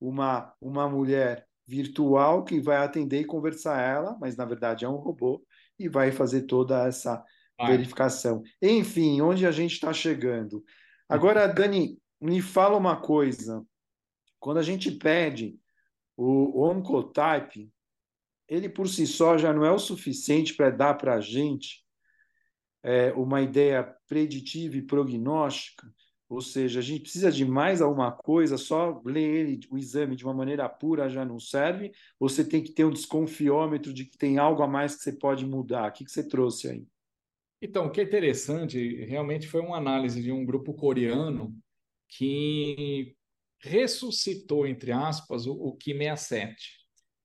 uma, 0.00 0.52
uma 0.60 0.88
mulher 0.88 1.46
virtual 1.66 2.44
que 2.44 2.60
vai 2.60 2.78
atender 2.78 3.20
e 3.20 3.24
conversar 3.24 3.80
ela, 3.80 4.16
mas 4.20 4.36
na 4.36 4.44
verdade 4.44 4.84
é 4.84 4.88
um 4.88 4.96
robô, 4.96 5.44
e 5.78 5.88
vai 5.88 6.10
fazer 6.10 6.42
toda 6.42 6.86
essa 6.86 7.24
verificação. 7.66 8.42
Enfim, 8.60 9.20
onde 9.20 9.46
a 9.46 9.50
gente 9.50 9.74
está 9.74 9.92
chegando. 9.92 10.64
Agora, 11.08 11.46
Dani, 11.46 11.98
me 12.20 12.40
fala 12.40 12.76
uma 12.76 13.00
coisa. 13.00 13.64
Quando 14.38 14.58
a 14.58 14.62
gente 14.62 14.90
pede 14.90 15.58
o 16.16 16.62
Oncotype, 16.62 17.70
ele 18.48 18.68
por 18.68 18.88
si 18.88 19.06
só 19.06 19.38
já 19.38 19.52
não 19.52 19.64
é 19.64 19.70
o 19.70 19.78
suficiente 19.78 20.54
para 20.54 20.70
dar 20.70 20.94
para 20.94 21.14
a 21.14 21.20
gente 21.20 21.84
é, 22.82 23.12
uma 23.12 23.40
ideia 23.40 23.84
preditiva 24.08 24.76
e 24.76 24.82
prognóstica, 24.82 25.86
ou 26.28 26.40
seja, 26.40 26.78
a 26.78 26.82
gente 26.82 27.02
precisa 27.02 27.30
de 27.30 27.44
mais 27.44 27.82
alguma 27.82 28.12
coisa, 28.12 28.56
só 28.56 29.02
ler 29.04 29.22
ele, 29.22 29.60
o 29.68 29.76
exame 29.76 30.14
de 30.14 30.24
uma 30.24 30.32
maneira 30.32 30.68
pura 30.68 31.08
já 31.08 31.24
não 31.24 31.40
serve, 31.40 31.92
ou 32.20 32.28
você 32.28 32.44
tem 32.44 32.62
que 32.62 32.72
ter 32.72 32.84
um 32.84 32.92
desconfiômetro 32.92 33.92
de 33.92 34.04
que 34.04 34.16
tem 34.16 34.38
algo 34.38 34.62
a 34.62 34.68
mais 34.68 34.94
que 34.94 35.02
você 35.02 35.12
pode 35.12 35.44
mudar? 35.44 35.90
O 35.90 35.92
que, 35.92 36.04
que 36.04 36.10
você 36.10 36.26
trouxe 36.26 36.68
aí? 36.68 36.86
Então, 37.62 37.86
o 37.86 37.90
que 37.90 38.00
é 38.00 38.04
interessante, 38.04 39.04
realmente 39.04 39.46
foi 39.46 39.60
uma 39.60 39.76
análise 39.76 40.22
de 40.22 40.32
um 40.32 40.44
grupo 40.44 40.74
coreano 40.74 41.54
que 42.08 43.14
ressuscitou, 43.62 44.66
entre 44.66 44.92
aspas, 44.92 45.46
o, 45.46 45.52
o 45.52 45.76
Ki67, 45.76 46.54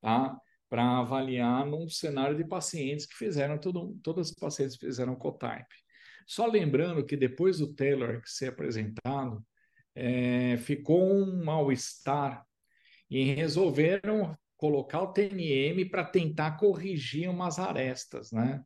tá? 0.02 0.38
para 0.70 1.00
avaliar 1.00 1.66
num 1.66 1.88
cenário 1.88 2.36
de 2.36 2.44
pacientes 2.44 3.06
que 3.06 3.16
fizeram, 3.16 3.58
tudo, 3.58 3.98
todas 4.04 4.30
as 4.30 4.36
pacientes 4.36 4.76
fizeram 4.76 5.16
cotype. 5.16 5.74
Só 6.28 6.48
lembrando 6.48 7.06
que 7.06 7.16
depois 7.16 7.60
do 7.60 7.74
Taylor 7.74 8.22
ser 8.26 8.50
apresentado, 8.50 9.46
é, 9.94 10.58
ficou 10.58 11.02
um 11.02 11.44
mal-estar 11.46 12.46
e 13.10 13.24
resolveram 13.24 14.38
colocar 14.58 15.02
o 15.02 15.14
TNM 15.14 15.86
para 15.90 16.04
tentar 16.04 16.58
corrigir 16.58 17.30
umas 17.30 17.60
arestas, 17.60 18.32
né? 18.32 18.62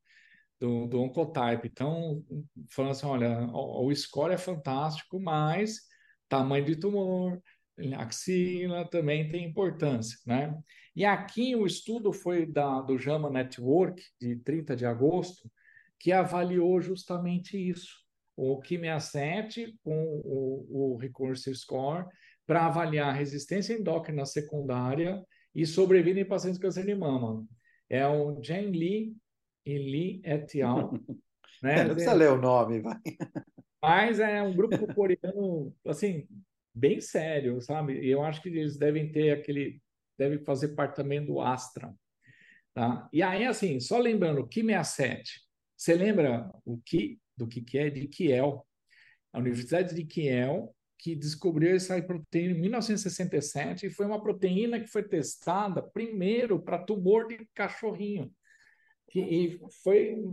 Do, 0.60 0.88
do 0.88 1.01
Oncotype. 1.01 1.68
Então, 1.68 2.24
falando 2.70 2.92
assim, 2.92 3.06
olha, 3.06 3.48
o, 3.51 3.88
o 3.88 3.96
score 3.96 4.34
é 4.34 4.38
fantástico, 4.38 5.20
mas 5.20 5.78
tamanho 6.28 6.66
de 6.66 6.75
tumor, 6.75 7.42
axila 7.98 8.88
também 8.89 9.30
tem 9.30 9.46
importância, 9.46 10.18
né? 10.25 10.56
E 10.96 11.06
aqui 11.06 11.56
o 11.56 11.66
estudo 11.66 12.12
foi 12.12 12.46
da, 12.46 12.82
do 12.82 12.98
JAMA 12.98 13.30
Network, 13.30 14.01
de 14.20 14.36
30 14.38 14.75
de 14.75 14.86
agosto, 14.86 15.50
que 15.98 16.12
avaliou 16.12 16.82
justamente 16.82 17.58
isso, 17.58 18.04
o 18.36 18.60
Ki67 18.62 19.74
com 19.84 20.22
o, 20.24 20.96
o 20.96 21.36
Score, 21.36 22.06
para 22.46 22.66
avaliar 22.66 23.16
resistência 23.16 23.74
endócrina 23.74 24.25
secundária 24.25 25.24
e 25.54 25.66
sobrevida 25.66 26.20
em 26.20 26.25
pacientes 26.25 26.60
com 26.60 26.68
câncer 26.68 26.86
de 26.86 26.96
mama. 26.96 27.46
É 27.89 28.06
o 28.08 28.42
Jen 28.42 28.72
Lee 28.72 29.16
Eli 29.72 30.22
et 30.24 30.62
al. 30.62 30.92
né? 31.64 31.84
Não 31.84 31.94
precisa 31.94 32.14
ler 32.14 32.32
o 32.32 32.38
nome, 32.38 32.80
vai. 32.82 32.98
Mas 33.82 34.20
é 34.20 34.42
um 34.42 34.54
grupo 34.54 34.94
coreano, 34.94 35.74
assim, 35.88 36.28
bem 36.74 37.00
sério, 37.00 37.62
sabe? 37.62 38.00
E 38.00 38.10
eu 38.10 38.24
acho 38.24 38.42
que 38.42 38.50
eles 38.50 38.78
devem 38.78 39.12
ter 39.12 39.32
aquele, 39.32 39.82
devem 40.18 40.44
fazer 40.44 40.70
parte 40.70 40.96
também 40.96 41.26
do 41.26 41.40
Astra. 41.40 41.94
Tá? 42.74 43.10
E 43.12 43.24
aí, 43.24 43.46
assim, 43.46 43.80
só 43.80 43.98
lembrando, 43.98 44.48
Ki 44.48 44.62
67, 44.62 45.42
você 45.78 45.96
lembra 45.96 46.52
o 46.66 46.78
que, 46.78 47.20
do 47.38 47.48
que, 47.48 47.62
que 47.62 47.78
é? 47.78 47.90
De 47.90 48.08
Kiel. 48.08 48.66
A 49.32 49.40
Universidade 49.40 49.96
de 49.96 50.04
Kiel, 50.04 50.76
que 50.98 51.16
descobriu 51.16 51.76
essa 51.76 52.02
proteína 52.02 52.54
em 52.54 52.62
1967 52.62 53.86
e 53.86 53.90
foi 53.90 54.06
uma 54.06 54.22
proteína 54.22 54.80
que 54.80 54.88
foi 54.88 55.04
testada 55.04 55.82
primeiro 55.82 56.62
para 56.62 56.84
tumor 56.84 57.28
de 57.28 57.48
cachorrinho. 57.56 58.30
E 59.16 59.60
foi, 59.84 60.24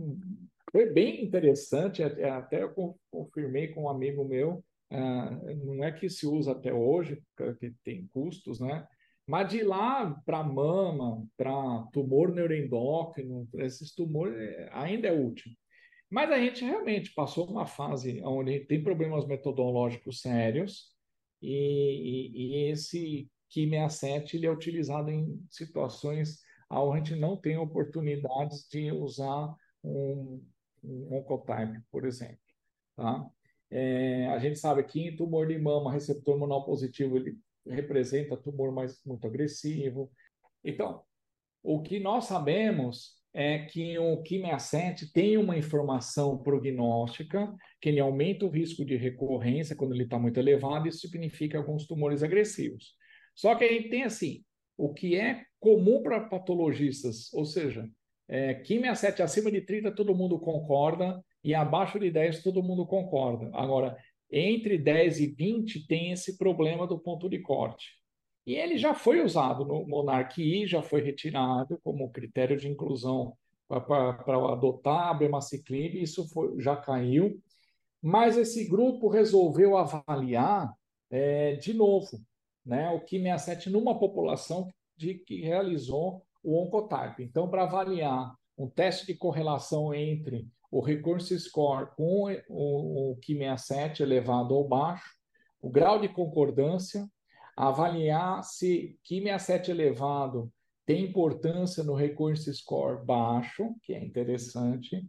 foi 0.71 0.91
bem 0.91 1.23
interessante, 1.23 2.03
até 2.03 2.63
eu 2.63 2.95
confirmei 3.09 3.69
com 3.69 3.83
um 3.83 3.89
amigo 3.89 4.23
meu, 4.23 4.63
uh, 4.91 5.65
não 5.65 5.83
é 5.83 5.91
que 5.91 6.09
se 6.09 6.27
usa 6.27 6.51
até 6.51 6.73
hoje, 6.73 7.21
porque 7.35 7.73
tem 7.83 8.07
custos, 8.13 8.59
né? 8.59 8.87
Mas 9.27 9.49
de 9.49 9.61
lá 9.61 10.09
para 10.25 10.41
mama, 10.41 11.25
para 11.35 11.83
tumor 11.91 12.33
neuroendócrino, 12.33 13.47
esses 13.55 13.93
tumores 13.93 14.37
é, 14.37 14.69
ainda 14.71 15.09
é 15.09 15.11
útil. 15.11 15.51
Mas 16.09 16.31
a 16.31 16.39
gente 16.39 16.63
realmente 16.63 17.13
passou 17.13 17.45
uma 17.49 17.65
fase 17.65 18.21
onde 18.23 18.61
tem 18.61 18.81
problemas 18.81 19.27
metodológicos 19.27 20.21
sérios 20.21 20.95
e, 21.41 21.51
e, 21.51 22.67
e 22.67 22.71
esse 22.71 23.29
Ki67 23.53 24.35
ele 24.35 24.45
é 24.45 24.51
utilizado 24.51 25.11
em 25.11 25.41
situações 25.49 26.39
a 26.69 26.97
gente 26.97 27.15
não 27.15 27.37
tem 27.37 27.57
oportunidades 27.57 28.67
de 28.69 28.91
usar 28.91 29.55
um, 29.83 30.43
um 30.83 31.15
oncotype, 31.15 31.81
por 31.91 32.05
exemplo. 32.05 32.37
Tá? 32.95 33.25
É, 33.69 34.27
a 34.27 34.39
gente 34.39 34.59
sabe 34.59 34.83
que 34.83 35.01
em 35.01 35.15
tumor 35.15 35.47
de 35.47 35.57
mama, 35.57 35.91
receptor 35.91 36.33
hormonal 36.33 36.65
positivo, 36.65 37.17
ele 37.17 37.37
representa 37.65 38.37
tumor 38.37 38.71
mais 38.71 38.99
muito 39.05 39.27
agressivo. 39.27 40.11
Então, 40.63 41.03
o 41.63 41.81
que 41.81 41.99
nós 41.99 42.25
sabemos 42.25 43.17
é 43.33 43.59
que 43.59 43.99
o 43.99 44.23
Ki67 44.23 45.11
tem 45.13 45.37
uma 45.37 45.57
informação 45.57 46.37
prognóstica, 46.37 47.53
que 47.79 47.89
ele 47.89 47.99
aumenta 47.99 48.45
o 48.45 48.49
risco 48.49 48.83
de 48.83 48.95
recorrência 48.95 49.75
quando 49.75 49.93
ele 49.93 50.03
está 50.03 50.17
muito 50.17 50.39
elevado, 50.39 50.87
isso 50.87 51.01
significa 51.01 51.57
alguns 51.57 51.85
tumores 51.85 52.23
agressivos. 52.23 52.95
Só 53.35 53.53
que 53.53 53.63
a 53.63 53.67
gente 53.67 53.89
tem 53.89 54.03
assim, 54.03 54.43
o 54.77 54.93
que 54.93 55.15
é 55.15 55.43
comum 55.59 56.03
para 56.03 56.21
patologistas, 56.21 57.33
ou 57.33 57.45
seja, 57.45 57.89
é, 58.27 58.53
quimia 58.53 58.93
7 58.93 59.21
acima 59.21 59.49
de 59.49 59.61
30 59.61 59.91
todo 59.91 60.15
mundo 60.15 60.39
concorda 60.39 61.23
e 61.43 61.55
abaixo 61.55 61.99
de 61.99 62.11
10 62.11 62.43
todo 62.43 62.61
mundo 62.61 62.85
concorda. 62.85 63.49
Agora, 63.53 63.97
entre 64.29 64.77
10 64.77 65.19
e 65.21 65.27
20 65.27 65.87
tem 65.87 66.11
esse 66.11 66.37
problema 66.37 66.85
do 66.85 66.99
ponto 66.99 67.29
de 67.29 67.39
corte. 67.39 67.95
E 68.45 68.55
ele 68.55 68.77
já 68.77 68.93
foi 68.93 69.21
usado 69.21 69.65
no 69.65 69.85
Monarch 69.87 70.41
I, 70.41 70.67
já 70.67 70.81
foi 70.81 71.01
retirado 71.01 71.79
como 71.83 72.11
critério 72.11 72.57
de 72.57 72.67
inclusão 72.67 73.33
para 73.67 74.53
adotar 74.53 75.07
a 75.07 75.09
abemaciclib, 75.11 76.01
isso 76.01 76.27
foi, 76.29 76.59
já 76.59 76.75
caiu. 76.75 77.41
Mas 78.01 78.37
esse 78.37 78.67
grupo 78.67 79.09
resolveu 79.09 79.75
avaliar 79.75 80.73
é, 81.09 81.55
de 81.55 81.73
novo 81.73 82.21
né, 82.67 82.89
o 82.89 82.99
Ki67 82.99 83.67
numa 83.67 83.97
população 83.97 84.69
de 84.95 85.15
que 85.15 85.41
realizou 85.41 86.23
o 86.43 86.61
Oncotype. 86.61 87.23
Então, 87.23 87.49
para 87.49 87.63
avaliar 87.63 88.35
um 88.57 88.69
teste 88.69 89.05
de 89.07 89.15
correlação 89.15 89.93
entre 89.93 90.47
o 90.69 90.81
recurso 90.81 91.37
score 91.39 91.89
com 91.95 92.25
o, 92.49 93.11
o 93.11 93.17
Ki67 93.17 94.01
elevado 94.01 94.53
ou 94.53 94.67
baixo, 94.67 95.15
o 95.61 95.69
grau 95.69 95.99
de 95.99 96.09
concordância, 96.09 97.07
avaliar 97.55 98.43
se 98.43 98.97
Ki67 99.09 99.69
elevado 99.69 100.51
tem 100.85 101.05
importância 101.05 101.83
no 101.83 101.93
recurso 101.93 102.53
score 102.53 103.05
baixo, 103.05 103.75
que 103.83 103.93
é 103.93 104.03
interessante, 104.03 105.05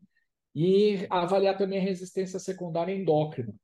e 0.55 1.07
avaliar 1.11 1.57
também 1.57 1.79
a 1.79 1.83
resistência 1.83 2.39
secundária 2.39 2.93
endócrina. 2.93 3.55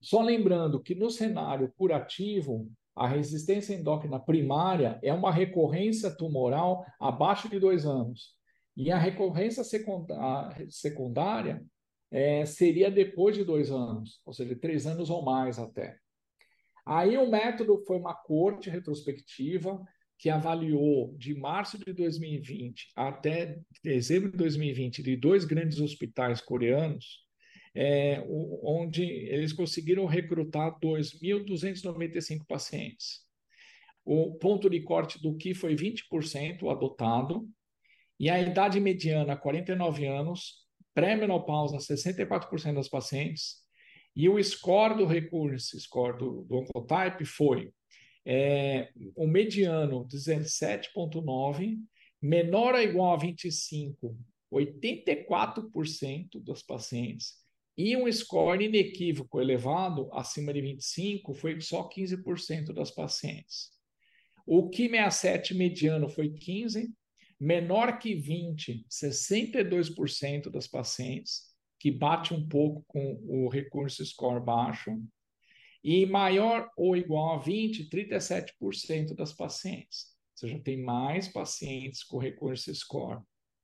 Só 0.00 0.22
lembrando 0.22 0.82
que 0.82 0.94
no 0.94 1.10
cenário 1.10 1.72
curativo, 1.76 2.70
a 2.94 3.08
resistência 3.08 3.74
endócrina 3.74 4.20
primária 4.20 4.98
é 5.02 5.12
uma 5.12 5.32
recorrência 5.32 6.10
tumoral 6.10 6.84
abaixo 7.00 7.48
de 7.48 7.58
dois 7.58 7.84
anos. 7.84 8.34
E 8.76 8.90
a 8.90 8.98
recorrência 8.98 9.62
secundária 10.68 11.64
é, 12.10 12.44
seria 12.46 12.90
depois 12.90 13.36
de 13.36 13.44
dois 13.44 13.70
anos, 13.70 14.20
ou 14.24 14.32
seja, 14.32 14.54
três 14.56 14.86
anos 14.86 15.10
ou 15.10 15.22
mais 15.22 15.58
até. 15.58 15.96
Aí 16.86 17.16
o 17.16 17.30
método 17.30 17.82
foi 17.86 17.98
uma 17.98 18.14
corte 18.14 18.68
retrospectiva 18.68 19.82
que 20.18 20.30
avaliou 20.30 21.14
de 21.16 21.34
março 21.34 21.78
de 21.78 21.92
2020 21.92 22.92
até 22.94 23.58
dezembro 23.82 24.30
de 24.30 24.36
2020 24.36 25.02
de 25.02 25.16
dois 25.16 25.44
grandes 25.44 25.80
hospitais 25.80 26.40
coreanos, 26.40 27.23
é, 27.74 28.24
onde 28.62 29.02
eles 29.02 29.52
conseguiram 29.52 30.06
recrutar 30.06 30.78
2.295 30.80 32.46
pacientes. 32.46 33.20
O 34.04 34.34
ponto 34.34 34.70
de 34.70 34.80
corte 34.80 35.20
do 35.20 35.36
que 35.36 35.54
foi 35.54 35.74
20% 35.74 36.70
adotado, 36.70 37.48
e 38.18 38.30
a 38.30 38.40
idade 38.40 38.78
mediana, 38.78 39.36
49 39.36 40.06
anos, 40.06 40.64
pré-menopausa, 40.94 41.78
64% 41.78 42.74
das 42.74 42.88
pacientes, 42.88 43.64
e 44.14 44.28
o 44.28 44.42
score 44.42 44.96
do 44.96 45.06
recurso, 45.06 45.78
score 45.80 46.16
do, 46.18 46.44
do 46.44 46.58
Oncotype, 46.58 47.24
foi 47.24 47.72
é, 48.24 48.90
o 49.16 49.26
mediano 49.26 50.06
17,9, 50.06 51.76
menor 52.22 52.74
ou 52.74 52.80
igual 52.80 53.14
a 53.14 53.16
25, 53.16 54.16
84% 54.52 56.40
dos 56.40 56.62
pacientes, 56.62 57.43
e 57.76 57.96
um 57.96 58.10
score 58.10 58.64
inequívoco 58.64 59.40
elevado, 59.40 60.08
acima 60.12 60.52
de 60.52 60.60
25, 60.60 61.34
foi 61.34 61.60
só 61.60 61.88
15% 61.88 62.72
das 62.72 62.90
pacientes. 62.90 63.70
O 64.46 64.70
Ki67 64.70 65.54
mediano 65.54 66.08
foi 66.08 66.30
15, 66.30 66.92
menor 67.40 67.98
que 67.98 68.14
20, 68.14 68.86
62% 68.88 70.50
das 70.50 70.68
pacientes, 70.68 71.52
que 71.80 71.90
bate 71.90 72.32
um 72.32 72.46
pouco 72.46 72.84
com 72.86 73.20
o 73.26 73.48
recurso 73.48 74.04
score 74.04 74.44
baixo, 74.44 74.90
e 75.82 76.06
maior 76.06 76.70
ou 76.76 76.96
igual 76.96 77.34
a 77.34 77.38
20, 77.38 77.90
37% 77.90 79.14
das 79.14 79.32
pacientes. 79.32 80.14
Ou 80.32 80.38
seja, 80.38 80.60
tem 80.60 80.80
mais 80.80 81.28
pacientes 81.28 82.02
com 82.02 82.18
recurso 82.18 82.74
score, 82.74 83.20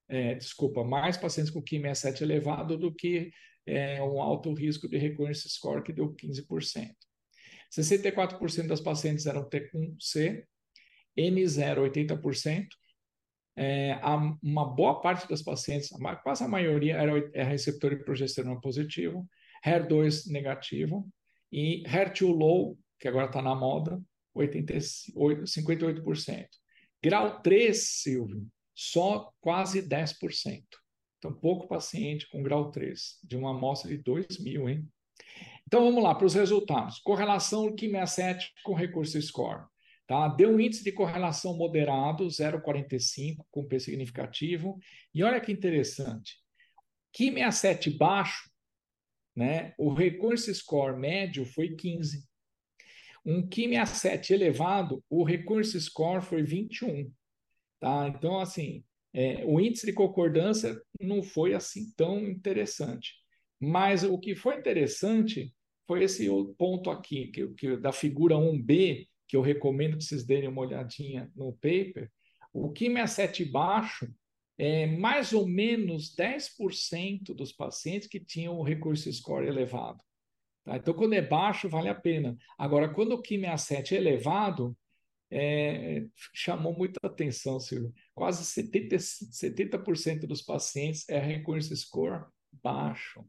é, 0.09 0.35
desculpa, 0.35 0.83
mais 0.83 1.17
pacientes 1.17 1.52
com 1.52 1.62
QIM 1.62 1.95
7 1.95 2.23
elevado 2.25 2.76
do 2.76 2.93
que 2.93 3.31
é, 3.67 4.02
um 4.02 4.21
alto 4.21 4.53
risco 4.53 4.88
de 4.88 4.99
recurrence 4.99 5.49
score, 5.49 5.83
que 5.83 5.92
deu 5.92 6.14
15%. 6.14 6.94
64% 7.70 8.66
das 8.66 8.81
pacientes 8.81 9.27
eram 9.27 9.49
T1C, 9.49 10.44
N0, 11.16 11.90
80%. 11.90 12.66
É, 13.57 13.92
a, 14.03 14.16
uma 14.42 14.64
boa 14.64 15.01
parte 15.01 15.29
das 15.29 15.42
pacientes, 15.42 15.90
quase 16.23 16.42
a 16.42 16.49
maioria, 16.49 16.96
era, 16.96 17.31
era 17.35 17.49
receptor 17.49 17.96
de 17.96 18.05
progesterona 18.05 18.61
positivo, 18.61 19.29
HER2 19.64 20.31
negativo, 20.31 21.09
e 21.53 21.83
HER2 21.85 22.33
low, 22.33 22.79
que 22.99 23.09
agora 23.09 23.27
está 23.27 23.42
na 23.42 23.55
moda, 23.55 24.01
88, 24.35 25.42
58%. 25.42 26.46
Grau 27.03 27.40
3, 27.40 27.79
Silvio, 27.79 28.46
só 28.75 29.33
quase 29.40 29.83
10%. 29.83 30.62
Então, 31.20 31.35
pouco 31.35 31.68
paciente 31.68 32.26
com 32.30 32.42
grau 32.42 32.70
3, 32.70 33.18
de 33.22 33.37
uma 33.37 33.50
amostra 33.50 33.90
de 33.90 33.98
2 33.98 34.38
mil, 34.38 34.70
hein? 34.70 34.88
Então, 35.66 35.85
vamos 35.85 36.02
lá 36.02 36.14
para 36.14 36.26
os 36.26 36.35
resultados. 36.35 36.98
Correlação 37.00 37.76
Ki67 37.76 38.46
com 38.64 38.72
recurso 38.72 39.20
score. 39.20 39.66
Tá? 40.06 40.28
Deu 40.28 40.50
um 40.50 40.59
índice 40.59 40.83
de 40.83 40.92
correlação 40.92 41.54
moderado, 41.54 42.26
0,45, 42.26 43.44
com 43.50 43.66
P 43.66 43.78
significativo. 43.78 44.78
E 45.14 45.22
olha 45.22 45.40
que 45.40 45.52
interessante. 45.52 46.38
Ki67 47.14 47.98
baixo, 47.98 48.50
né? 49.37 49.74
o 49.78 49.92
recurso 49.92 50.52
score 50.54 50.98
médio 50.98 51.44
foi 51.44 51.76
15. 51.76 52.26
Um 53.26 53.46
Ki67 53.46 54.30
elevado, 54.30 55.04
o 55.11 55.22
recurso 55.22 55.78
score 55.78 56.22
foi 56.22 56.42
21. 56.42 57.12
Tá? 57.78 58.09
Então, 58.09 58.40
assim, 58.40 58.83
é, 59.12 59.44
o 59.44 59.61
índice 59.61 59.87
de 59.87 59.92
concordância 59.92 60.81
não 61.01 61.23
foi 61.23 61.55
assim 61.55 61.92
tão 61.96 62.20
interessante. 62.20 63.14
Mas 63.59 64.05
o 64.05 64.18
que 64.18 64.35
foi 64.35 64.57
interessante 64.57 65.53
foi 65.87 66.05
esse 66.05 66.29
ponto 66.57 66.90
aqui, 66.90 67.27
que, 67.29 67.49
que 67.49 67.77
da 67.77 67.92
figura 67.92 68.37
1B, 68.37 69.07
que 69.27 69.37
eu 69.37 69.40
recomendo 69.40 69.99
que 69.99 70.05
vocês 70.05 70.25
deem 70.25 70.49
uma 70.49 70.62
olhadinha 70.62 71.31
no 71.35 71.53
paper. 71.55 72.11
O 72.53 72.73
Kim-7 72.73 73.51
baixo 73.51 74.09
é 74.57 74.87
mais 74.87 75.33
ou 75.33 75.46
menos 75.46 76.14
10% 76.14 77.35
dos 77.35 77.53
pacientes 77.53 78.09
que 78.09 78.20
tinham 78.20 78.59
o 78.59 78.62
recurso 78.62 79.12
score 79.12 79.46
elevado. 79.46 80.03
Tá? 80.64 80.77
Então, 80.77 80.94
quando 80.94 81.14
é 81.14 81.23
baixo, 81.23 81.68
vale 81.68 81.88
a 81.88 81.94
pena. 81.94 82.37
Agora, 82.59 82.88
quando 82.92 83.12
o 83.12 83.23
Kim-7 83.23 83.92
é 83.92 83.96
elevado, 83.96 84.77
é, 85.31 86.05
chamou 86.35 86.77
muita 86.77 86.99
atenção, 87.07 87.61
Silvio. 87.61 87.95
Quase 88.14 88.45
70%, 88.45 88.99
70 89.31 90.27
dos 90.27 90.43
pacientes 90.43 91.09
é 91.09 91.19
recurso 91.19 91.75
score 91.77 92.25
baixo. 92.62 93.25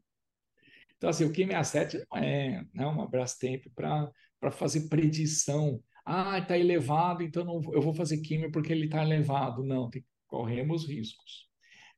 Então, 0.96 1.10
assim, 1.10 1.24
o 1.24 1.32
Kim67 1.32 2.04
não 2.10 2.18
é, 2.18 2.64
não 2.72 2.84
é 2.84 2.86
uma 2.86 3.08
Brastemp 3.08 3.66
para 3.74 4.50
fazer 4.50 4.88
predição. 4.88 5.82
Ah, 6.04 6.38
está 6.38 6.58
elevado, 6.58 7.22
então 7.22 7.44
não, 7.44 7.60
eu 7.72 7.80
vou 7.80 7.94
fazer 7.94 8.20
químio 8.20 8.50
porque 8.50 8.72
ele 8.72 8.86
está 8.86 9.02
elevado. 9.02 9.62
Não, 9.64 9.88
tem, 9.88 10.04
corremos 10.26 10.86
riscos. 10.86 11.48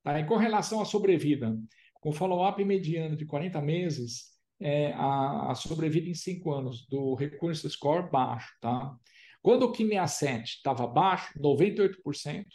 Tá? 0.03 0.19
E 0.21 0.25
com 0.25 0.37
relação 0.37 0.81
à 0.81 0.85
sobrevida, 0.85 1.57
com 1.95 2.12
follow-up 2.12 2.62
mediano 2.64 3.17
de 3.17 3.25
40 3.25 3.61
meses, 3.62 4.35
é, 4.61 4.93
a, 4.93 5.51
a 5.51 5.55
sobrevida 5.55 6.09
em 6.09 6.14
5 6.14 6.51
anos 6.53 6.87
do 6.87 7.14
recurso 7.14 7.69
score 7.69 8.11
baixo, 8.11 8.55
tá? 8.61 8.95
Quando 9.44 9.64
o 9.64 9.72
Ki67 9.72 10.44
estava 10.44 10.87
baixo, 10.87 11.38
98%. 11.38 12.46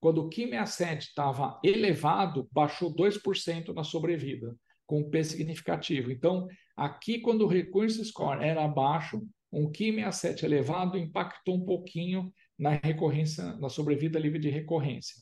Quando 0.00 0.22
o 0.22 0.30
Ki67 0.30 1.00
estava 1.00 1.60
elevado, 1.62 2.48
baixou 2.50 2.90
2% 2.96 3.74
na 3.74 3.84
sobrevida, 3.84 4.56
com 4.86 5.00
um 5.00 5.10
P 5.10 5.22
significativo. 5.22 6.10
Então, 6.10 6.48
aqui, 6.74 7.20
quando 7.20 7.42
o 7.42 7.46
recurso 7.46 8.02
score 8.02 8.42
era 8.42 8.66
baixo, 8.66 9.22
um 9.52 9.70
Ki67 9.70 10.44
elevado 10.44 10.96
impactou 10.96 11.56
um 11.56 11.66
pouquinho 11.66 12.32
na 12.58 12.70
recorrência, 12.70 13.44
na 13.56 13.68
sobrevida 13.68 14.18
livre 14.18 14.38
de 14.38 14.48
recorrência. 14.48 15.16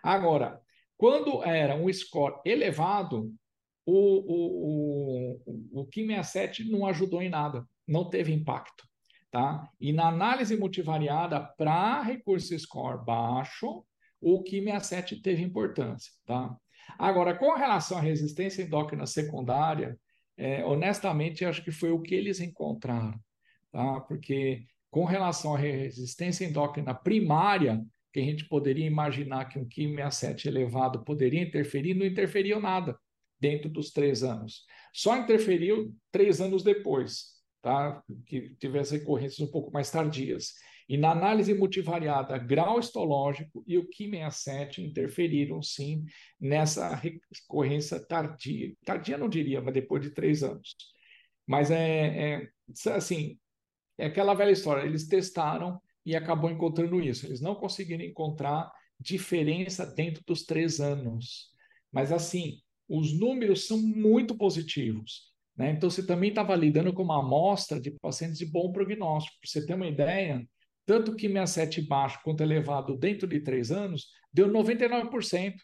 Agora, 0.00 0.60
quando 0.96 1.42
era 1.42 1.74
um 1.74 1.92
score 1.92 2.40
elevado, 2.44 3.34
o, 3.84 3.98
o, 4.32 5.40
o, 5.44 5.80
o 5.80 5.86
Ki67 5.88 6.70
não 6.70 6.86
ajudou 6.86 7.20
em 7.20 7.28
nada, 7.28 7.66
não 7.84 8.08
teve 8.08 8.32
impacto. 8.32 8.86
Tá? 9.36 9.68
E 9.78 9.92
na 9.92 10.08
análise 10.08 10.56
multivariada 10.56 11.38
para 11.38 12.00
recurso 12.00 12.58
score 12.58 13.04
baixo, 13.04 13.84
o 14.18 14.42
QIM67 14.42 15.20
teve 15.20 15.42
importância. 15.42 16.10
Tá? 16.24 16.56
Agora, 16.98 17.36
com 17.36 17.54
relação 17.54 17.98
à 17.98 18.00
resistência 18.00 18.62
endócrina 18.62 19.06
secundária, 19.06 20.00
é, 20.38 20.64
honestamente, 20.64 21.44
acho 21.44 21.62
que 21.62 21.70
foi 21.70 21.90
o 21.90 22.00
que 22.00 22.14
eles 22.14 22.40
encontraram. 22.40 23.20
Tá? 23.70 24.00
Porque 24.00 24.64
com 24.90 25.04
relação 25.04 25.54
à 25.54 25.58
resistência 25.58 26.46
endócrina 26.46 26.94
primária, 26.94 27.84
que 28.14 28.20
a 28.20 28.24
gente 28.24 28.48
poderia 28.48 28.86
imaginar 28.86 29.50
que 29.50 29.58
um 29.58 29.68
QIM67 29.68 30.46
elevado 30.46 31.04
poderia 31.04 31.42
interferir, 31.42 31.92
não 31.92 32.06
interferiu 32.06 32.58
nada 32.58 32.98
dentro 33.38 33.68
dos 33.68 33.90
três 33.90 34.22
anos. 34.22 34.64
Só 34.94 35.14
interferiu 35.14 35.94
três 36.10 36.40
anos 36.40 36.62
depois 36.62 37.35
tá? 37.66 38.00
que 38.26 38.54
tivesse 38.60 38.96
recorrências 38.96 39.40
um 39.40 39.50
pouco 39.50 39.72
mais 39.72 39.90
tardias. 39.90 40.54
E 40.88 40.96
na 40.96 41.10
análise 41.10 41.52
multivariada, 41.52 42.38
grau 42.38 42.78
histológico 42.78 43.64
e 43.66 43.76
o 43.76 43.90
Ki67 43.90 44.78
interferiram, 44.78 45.60
sim, 45.60 46.04
nessa 46.40 46.94
recorrência 46.94 47.98
tardia. 47.98 48.72
Tardia 48.84 49.18
não 49.18 49.28
diria, 49.28 49.60
mas 49.60 49.74
depois 49.74 50.00
de 50.00 50.10
três 50.10 50.44
anos. 50.44 50.76
Mas 51.44 51.72
é, 51.72 52.34
é 52.34 52.50
assim, 52.94 53.36
é 53.98 54.06
aquela 54.06 54.34
velha 54.34 54.52
história. 54.52 54.86
Eles 54.86 55.08
testaram 55.08 55.80
e 56.04 56.14
acabou 56.14 56.48
encontrando 56.48 57.00
isso. 57.00 57.26
Eles 57.26 57.40
não 57.40 57.56
conseguiram 57.56 58.04
encontrar 58.04 58.70
diferença 59.00 59.84
dentro 59.84 60.22
dos 60.24 60.44
três 60.44 60.78
anos. 60.78 61.50
Mas, 61.90 62.12
assim, 62.12 62.60
os 62.88 63.12
números 63.12 63.66
são 63.66 63.76
muito 63.76 64.36
positivos. 64.36 65.34
Né? 65.56 65.70
Então, 65.70 65.88
você 65.88 66.04
também 66.04 66.30
estava 66.30 66.54
lidando 66.54 66.92
com 66.92 67.02
uma 67.02 67.20
amostra 67.20 67.80
de 67.80 67.90
pacientes 67.90 68.38
de 68.38 68.46
bom 68.46 68.70
prognóstico. 68.72 69.36
Para 69.40 69.50
você 69.50 69.66
ter 69.66 69.74
uma 69.74 69.86
ideia, 69.86 70.46
tanto 70.84 71.16
que 71.16 71.28
67 71.28 71.82
baixo 71.82 72.20
quanto 72.22 72.42
elevado 72.42 72.96
dentro 72.96 73.26
de 73.26 73.40
três 73.40 73.70
anos 73.72 74.06
deu 74.32 74.48
99%. 74.48 75.54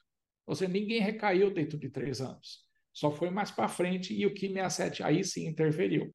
Ou 0.46 0.54
seja, 0.54 0.72
ninguém 0.72 1.00
recaiu 1.00 1.52
dentro 1.52 1.78
de 1.78 1.88
três 1.90 2.20
anos. 2.20 2.64
Só 2.92 3.10
foi 3.10 3.30
mais 3.30 3.50
para 3.50 3.68
frente 3.68 4.14
e 4.14 4.26
o 4.26 4.34
que 4.34 4.48
67 4.48 5.02
aí 5.02 5.24
sim 5.24 5.46
interferiu. 5.46 6.14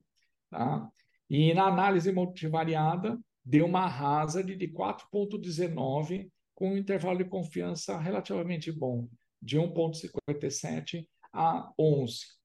Tá? 0.50 0.88
E 1.30 1.54
na 1.54 1.66
análise 1.66 2.12
multivariada, 2.12 3.20
deu 3.44 3.66
uma 3.66 3.86
hazard 3.86 4.56
de 4.56 4.68
4,19 4.68 6.30
com 6.54 6.72
um 6.72 6.78
intervalo 6.78 7.20
de 7.20 7.26
confiança 7.26 7.98
relativamente 7.98 8.72
bom, 8.72 9.08
de 9.42 9.58
1,57 9.58 11.06
a 11.32 11.72
11. 11.80 12.37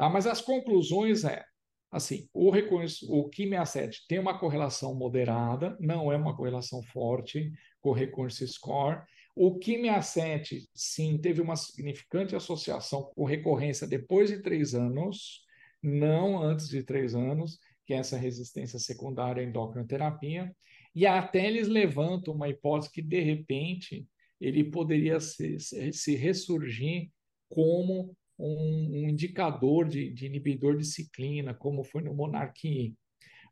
Tá? 0.00 0.08
Mas 0.08 0.26
as 0.26 0.40
conclusões 0.40 1.24
é, 1.24 1.44
assim, 1.92 2.26
o, 2.32 2.48
o 2.48 3.28
Ki67 3.30 3.96
tem 4.08 4.18
uma 4.18 4.38
correlação 4.38 4.94
moderada, 4.94 5.76
não 5.78 6.10
é 6.10 6.16
uma 6.16 6.34
correlação 6.34 6.82
forte 6.82 7.52
com 7.82 7.90
o 7.90 7.92
recurso 7.92 8.48
score. 8.48 9.02
O 9.36 9.58
Ki67, 9.58 10.62
sim, 10.74 11.18
teve 11.18 11.42
uma 11.42 11.54
significante 11.54 12.34
associação 12.34 13.12
com 13.14 13.26
recorrência 13.26 13.86
depois 13.86 14.30
de 14.30 14.40
três 14.40 14.74
anos, 14.74 15.42
não 15.82 16.42
antes 16.42 16.70
de 16.70 16.82
três 16.82 17.14
anos, 17.14 17.58
que 17.84 17.92
é 17.92 17.98
essa 17.98 18.16
resistência 18.16 18.78
secundária 18.78 19.42
à 19.42 19.46
endocrinoterapia, 19.46 20.50
e 20.94 21.06
até 21.06 21.46
eles 21.46 21.68
levantam 21.68 22.32
uma 22.32 22.48
hipótese 22.48 22.90
que, 22.90 23.02
de 23.02 23.20
repente, 23.20 24.08
ele 24.40 24.64
poderia 24.64 25.20
se, 25.20 25.58
se 25.60 26.16
ressurgir 26.16 27.10
como 27.50 28.16
um, 28.40 29.02
um 29.04 29.08
indicador 29.08 29.88
de, 29.88 30.10
de, 30.10 30.26
inibidor 30.26 30.76
de 30.76 30.84
ciclina, 30.84 31.54
como 31.54 31.84
foi 31.84 32.02
no 32.02 32.14
Monarch 32.14 32.94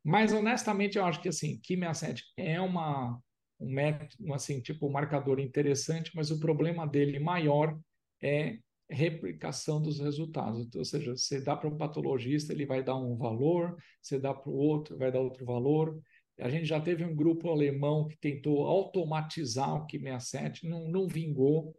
Mas, 0.02 0.32
honestamente, 0.32 0.98
eu 0.98 1.04
acho 1.04 1.20
que, 1.20 1.28
assim, 1.28 1.58
quimia 1.62 1.92
7 1.94 2.24
é 2.36 2.60
uma, 2.60 3.18
um 3.60 3.70
método, 3.72 4.32
assim, 4.32 4.60
tipo, 4.60 4.88
um 4.88 4.92
marcador 4.92 5.38
interessante, 5.40 6.12
mas 6.14 6.30
o 6.30 6.40
problema 6.40 6.86
dele 6.86 7.18
maior 7.18 7.78
é 8.22 8.58
replicação 8.90 9.80
dos 9.82 9.98
resultados. 10.00 10.66
Então, 10.66 10.80
ou 10.80 10.84
seja, 10.84 11.16
você 11.16 11.40
dá 11.40 11.54
para 11.56 11.68
um 11.68 11.76
patologista, 11.76 12.52
ele 12.52 12.64
vai 12.64 12.82
dar 12.82 12.96
um 12.96 13.16
valor, 13.16 13.76
você 14.00 14.18
dá 14.18 14.32
para 14.32 14.50
o 14.50 14.54
outro, 14.54 14.96
vai 14.96 15.12
dar 15.12 15.20
outro 15.20 15.44
valor. 15.44 16.00
A 16.40 16.48
gente 16.48 16.66
já 16.66 16.80
teve 16.80 17.04
um 17.04 17.14
grupo 17.14 17.50
alemão 17.50 18.06
que 18.06 18.16
tentou 18.16 18.64
automatizar 18.64 19.74
o 19.74 19.86
Ki67, 19.86 20.62
não, 20.64 20.88
não 20.88 21.06
vingou. 21.06 21.76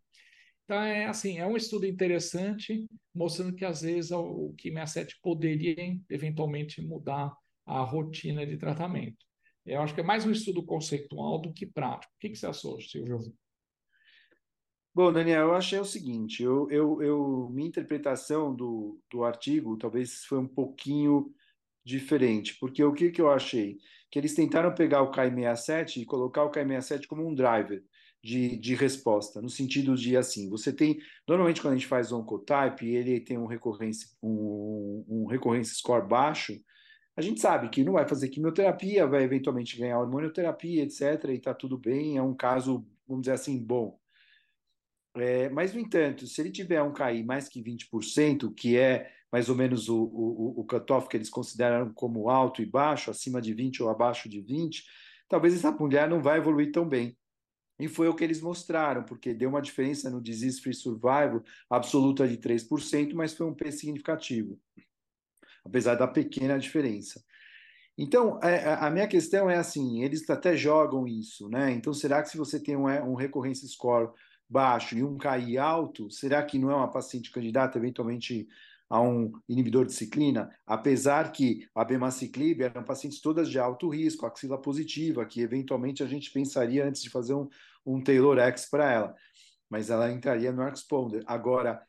Então, 0.70 0.84
é 0.84 1.08
assim, 1.08 1.40
é 1.40 1.48
um 1.48 1.58
estudo 1.58 1.88
interessante, 1.88 2.86
mostrando 3.12 3.56
que 3.56 3.66
às 3.66 3.82
vezes 3.82 4.12
o 4.12 4.54
Ki67 4.56 5.16
poderia 5.20 5.76
eventualmente 6.08 6.80
mudar 6.80 7.36
a 7.66 7.82
rotina 7.82 8.46
de 8.46 8.56
tratamento. 8.56 9.18
Eu 9.66 9.82
acho 9.82 9.96
que 9.96 10.02
é 10.02 10.04
mais 10.04 10.28
um 10.28 10.32
estudo 10.32 10.64
conceitual 10.64 11.42
do 11.42 11.52
que 11.52 11.66
prático. 11.66 12.14
O 12.14 12.20
que, 12.20 12.30
que 12.30 12.36
você 12.36 12.46
achou, 12.46 12.80
Silvio? 12.80 13.18
Bom, 14.94 15.12
Daniel, 15.12 15.48
eu 15.48 15.56
achei 15.56 15.80
o 15.80 15.86
seguinte, 15.86 16.44
eu, 16.44 16.70
eu, 16.70 17.02
eu, 17.02 17.50
minha 17.52 17.68
interpretação 17.68 18.54
do, 18.56 19.02
do 19.10 19.24
artigo 19.24 19.76
talvez 19.76 20.24
foi 20.26 20.38
um 20.38 20.48
pouquinho 20.48 21.34
diferente, 21.84 22.56
porque 22.60 22.84
o 22.84 22.94
que, 22.94 23.10
que 23.10 23.22
eu 23.22 23.32
achei? 23.32 23.80
Que 24.12 24.20
eles 24.20 24.36
tentaram 24.36 24.76
pegar 24.76 25.02
o 25.02 25.12
KI67 25.12 25.98
e 25.98 26.06
colocar 26.06 26.44
o 26.44 26.52
KI67 26.52 27.08
como 27.08 27.28
um 27.28 27.34
driver 27.34 27.84
de, 28.24 28.58
de 28.58 28.76
resposta, 28.76 29.42
no 29.42 29.50
sentido 29.50 29.96
de, 29.96 30.18
assim, 30.18 30.50
você 30.50 30.74
tem, 30.74 31.00
normalmente 31.28 31.62
quando 31.62 31.74
a 31.74 31.78
gente 31.78 31.88
faz 31.88 32.12
oncotype 32.12 32.88
ele 32.88 33.20
tem 33.20 33.38
um 33.38 33.46
recorrência, 33.46 34.10
um, 34.22 35.06
um 35.08 35.26
recorrência 35.26 35.76
score 35.76 36.08
baixo, 36.08 36.60
a 37.16 37.22
gente 37.22 37.42
sabe 37.42 37.70
que 37.70 37.84
não 37.84 37.94
vai 37.94 38.08
fazer 38.08 38.30
quimioterapia, 38.30 39.06
vai 39.06 39.24
eventualmente 39.24 39.78
ganhar 39.78 40.00
hormonioterapia, 40.00 40.84
etc, 40.84 41.26
e 41.30 41.34
está 41.34 41.54
tudo 41.54 41.78
bem, 41.78 42.18
é 42.18 42.22
um 42.22 42.34
caso, 42.34 42.86
vamos 43.08 43.24
dizer 43.24 43.34
assim, 43.34 43.62
bom. 43.62 44.00
É, 45.16 45.50
mas, 45.50 45.74
no 45.74 45.80
entanto, 45.80 46.26
se 46.28 46.40
ele 46.40 46.52
tiver 46.52 46.82
um 46.82 46.94
KI 46.94 47.24
mais 47.24 47.50
que 47.50 47.62
20%, 47.62 48.54
que 48.54 48.78
é 48.78 49.12
mais 49.32 49.50
ou 49.50 49.56
menos 49.56 49.90
o, 49.90 50.02
o, 50.02 50.62
o 50.62 50.64
cutoff 50.66 51.10
que 51.10 51.18
eles 51.18 51.30
consideram 51.30 51.92
como 51.94 52.30
alto 52.30 52.62
e 52.62 52.66
baixo, 52.66 53.12
acima 53.12 53.42
de 53.42 53.54
20 53.54 53.84
ou 53.84 53.90
abaixo 53.90 54.30
de 54.30 54.42
20, 54.42 54.84
talvez 55.28 55.54
essa 55.54 55.72
mulher 55.72 56.10
não 56.10 56.22
vai 56.22 56.38
evoluir 56.38 56.72
tão 56.72 56.88
bem. 56.88 57.18
E 57.80 57.88
foi 57.88 58.08
o 58.08 58.14
que 58.14 58.24
eles 58.24 58.42
mostraram, 58.42 59.04
porque 59.04 59.34
deu 59.34 59.50
uma 59.50 59.62
diferença 59.62 60.10
no 60.10 60.22
disease 60.22 60.60
free 60.60 60.74
survival 60.74 61.42
absoluta 61.70 62.28
de 62.28 62.38
3%, 62.38 63.14
mas 63.14 63.34
foi 63.34 63.48
um 63.48 63.54
P 63.54 63.72
significativo, 63.72 64.60
apesar 65.64 65.96
da 65.96 66.08
pequena 66.08 66.60
diferença. 66.60 67.24
Então, 68.02 68.40
é, 68.42 68.64
é, 68.64 68.74
a 68.76 68.90
minha 68.90 69.08
questão 69.08 69.50
é 69.50 69.58
assim: 69.58 70.04
eles 70.04 70.30
até 70.30 70.56
jogam 70.56 71.06
isso, 71.06 71.50
né? 71.50 71.70
Então, 71.72 71.94
será 71.94 72.24
que 72.24 72.30
se 72.30 72.38
você 72.38 72.58
tem 72.58 72.78
um, 72.78 72.86
um 72.86 73.14
recorrência 73.14 73.68
score 73.68 74.10
baixo 74.50 74.98
e 74.98 75.04
um 75.04 75.18
KI 75.18 75.58
alto, 75.58 76.10
será 76.10 76.42
que 76.44 76.58
não 76.58 76.72
é 76.72 76.76
uma 76.76 76.90
paciente 76.90 77.30
candidata 77.30 77.78
eventualmente 77.78 78.48
a 78.90 79.02
um 79.02 79.34
inibidor 79.50 79.86
de 79.86 79.92
ciclina? 79.92 80.50
Apesar 80.66 81.32
que 81.34 81.68
a 81.76 81.84
bemaciclib 81.84 82.62
eram 82.62 82.84
pacientes 82.84 83.20
todas 83.20 83.50
de 83.50 83.60
alto 83.60 83.90
risco, 83.90 84.26
axila 84.26 84.58
positiva, 84.58 85.26
que 85.26 85.42
eventualmente 85.42 86.02
a 86.02 86.08
gente 86.08 86.32
pensaria 86.32 86.88
antes 86.88 87.04
de 87.04 87.10
fazer 87.10 87.34
um, 87.34 87.50
um 87.94 88.04
Taylor 88.04 88.38
X 88.40 88.70
para 88.70 88.92
ela, 88.92 89.16
mas 89.70 89.90
ela 89.90 90.12
entraria 90.12 90.52
no 90.52 90.64
responder. 90.64 91.24
Agora, 91.26 91.82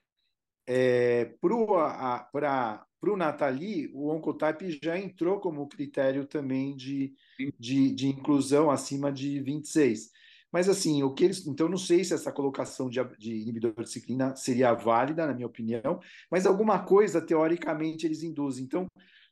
é, 0.67 1.35
para 1.41 1.55
o 1.55 3.17
Nathalie, 3.17 3.91
o 3.93 4.09
Oncotype 4.09 4.79
já 4.83 4.99
entrou 4.99 5.41
como 5.41 5.69
critério 5.69 6.27
também 6.27 6.77
de, 6.77 7.13
de, 7.59 7.93
de 7.95 8.09
inclusão 8.09 8.71
acima 8.71 9.13
de 9.13 9.41
26. 9.41 10.11
Mas 10.53 10.69
assim, 10.69 11.03
o 11.03 11.15
que 11.15 11.25
eles. 11.25 11.47
Então, 11.47 11.69
não 11.69 11.79
sei 11.79 12.03
se 12.03 12.13
essa 12.13 12.33
colocação 12.33 12.89
de, 12.89 13.01
de 13.17 13.37
inibidor 13.37 13.73
de 13.83 13.89
ciclina 13.89 14.35
seria 14.35 14.75
válida, 14.75 15.27
na 15.27 15.35
minha 15.35 15.47
opinião, 15.47 16.01
mas 16.31 16.45
alguma 16.45 16.85
coisa, 16.85 17.25
teoricamente, 17.25 18.05
eles 18.05 18.23
induzem. 18.25 18.65
Então, 18.65 18.87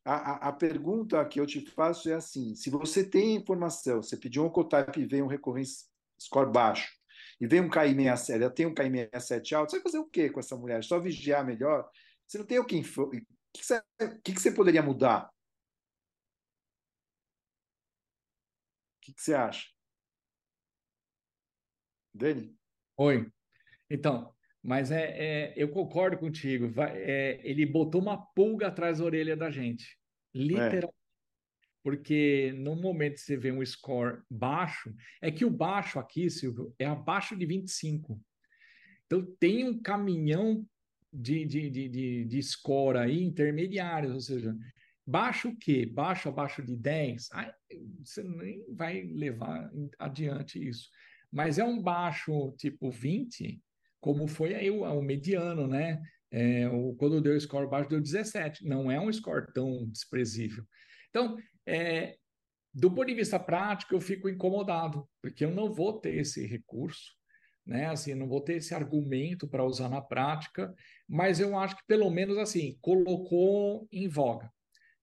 a, 0.04 0.48
a, 0.48 0.52
pergunta 0.52 1.24
que 1.24 1.40
eu 1.40 1.46
te 1.46 1.60
faço 1.60 2.08
é 2.08 2.14
assim: 2.14 2.54
se 2.54 2.70
você 2.70 3.04
tem 3.04 3.34
informação, 3.34 4.00
você 4.00 4.16
pediu 4.16 4.44
um 4.44 4.46
Oncotype 4.46 5.00
e 5.00 5.06
vem 5.06 5.22
um 5.22 5.26
recorrência 5.26 5.86
score 6.18 6.50
baixo, 6.50 6.88
e 7.40 7.46
vem 7.46 7.60
um 7.60 7.70
KI67, 7.70 8.40
ela 8.40 8.50
tem 8.50 8.66
um 8.66 8.74
KI67 8.74 9.52
alto, 9.52 9.70
você 9.70 9.76
vai 9.76 9.82
fazer 9.84 9.98
o 9.98 10.08
que 10.08 10.30
com 10.30 10.40
essa 10.40 10.56
mulher? 10.56 10.82
Só 10.82 10.98
vigiar 10.98 11.44
melhor? 11.46 11.88
Você 12.26 12.38
não 12.38 12.46
tem 12.46 12.58
o 12.58 12.64
que. 12.64 12.76
O 12.76 13.10
que, 13.10 13.64
você, 13.64 13.82
o 14.00 14.20
que 14.22 14.32
você 14.32 14.52
poderia 14.52 14.82
mudar? 14.82 15.30
O 18.96 19.00
que, 19.00 19.14
que 19.14 19.22
você 19.22 19.34
acha? 19.34 19.68
Dani? 22.12 22.54
Oi. 22.96 23.30
Então, 23.88 24.34
mas 24.62 24.90
é, 24.90 25.52
é 25.52 25.54
eu 25.56 25.70
concordo 25.70 26.18
contigo. 26.18 26.68
Vai, 26.68 26.90
é, 27.00 27.40
ele 27.48 27.64
botou 27.64 28.00
uma 28.02 28.20
pulga 28.34 28.66
atrás 28.66 28.98
da 28.98 29.04
orelha 29.04 29.36
da 29.36 29.50
gente. 29.50 29.96
Literalmente. 30.34 30.97
Porque 31.82 32.52
no 32.56 32.76
momento 32.76 33.14
que 33.14 33.20
você 33.20 33.36
vê 33.36 33.52
um 33.52 33.64
score 33.64 34.20
baixo, 34.30 34.94
é 35.22 35.30
que 35.30 35.44
o 35.44 35.50
baixo 35.50 35.98
aqui, 35.98 36.28
Silvio, 36.28 36.74
é 36.78 36.86
abaixo 36.86 37.36
de 37.36 37.46
25. 37.46 38.20
Então 39.06 39.24
tem 39.38 39.64
um 39.68 39.80
caminhão 39.80 40.66
de, 41.12 41.44
de, 41.44 41.70
de, 41.70 41.88
de, 41.88 42.24
de 42.24 42.42
score 42.42 42.98
aí 42.98 43.22
intermediários, 43.22 44.12
ou 44.12 44.20
seja, 44.20 44.56
baixo 45.06 45.48
o 45.48 45.56
quê? 45.56 45.86
Baixo 45.86 46.28
abaixo 46.28 46.62
de 46.62 46.76
10? 46.76 47.28
Aí, 47.32 47.50
você 48.04 48.22
nem 48.22 48.64
vai 48.74 49.02
levar 49.02 49.70
adiante 49.98 50.68
isso 50.68 50.90
mas 51.30 51.58
é 51.58 51.64
um 51.64 51.80
baixo 51.80 52.52
tipo 52.56 52.90
20, 52.90 53.60
como 54.00 54.26
foi 54.26 54.54
aí 54.54 54.70
o, 54.70 54.82
o 54.82 55.02
mediano, 55.02 55.66
né? 55.66 56.00
É, 56.30 56.68
o, 56.68 56.94
quando 56.94 57.20
deu 57.20 57.38
score 57.40 57.68
baixo, 57.68 57.90
deu 57.90 58.00
17. 58.00 58.66
Não 58.66 58.90
é 58.90 59.00
um 59.00 59.12
score 59.12 59.52
tão 59.52 59.86
desprezível. 59.86 60.64
Então, 61.10 61.36
é, 61.68 62.16
do 62.72 62.90
ponto 62.90 63.06
de 63.08 63.14
vista 63.14 63.38
prático, 63.38 63.94
eu 63.94 64.00
fico 64.00 64.28
incomodado, 64.28 65.06
porque 65.20 65.44
eu 65.44 65.50
não 65.50 65.72
vou 65.72 66.00
ter 66.00 66.16
esse 66.16 66.46
recurso, 66.46 67.12
né? 67.66 67.86
Assim, 67.86 68.14
não 68.14 68.26
vou 68.26 68.40
ter 68.40 68.54
esse 68.56 68.74
argumento 68.74 69.46
para 69.46 69.64
usar 69.64 69.88
na 69.90 70.00
prática, 70.00 70.74
mas 71.06 71.40
eu 71.40 71.58
acho 71.58 71.76
que 71.76 71.86
pelo 71.86 72.08
menos 72.10 72.38
assim, 72.38 72.78
colocou 72.80 73.86
em 73.92 74.08
voga. 74.08 74.50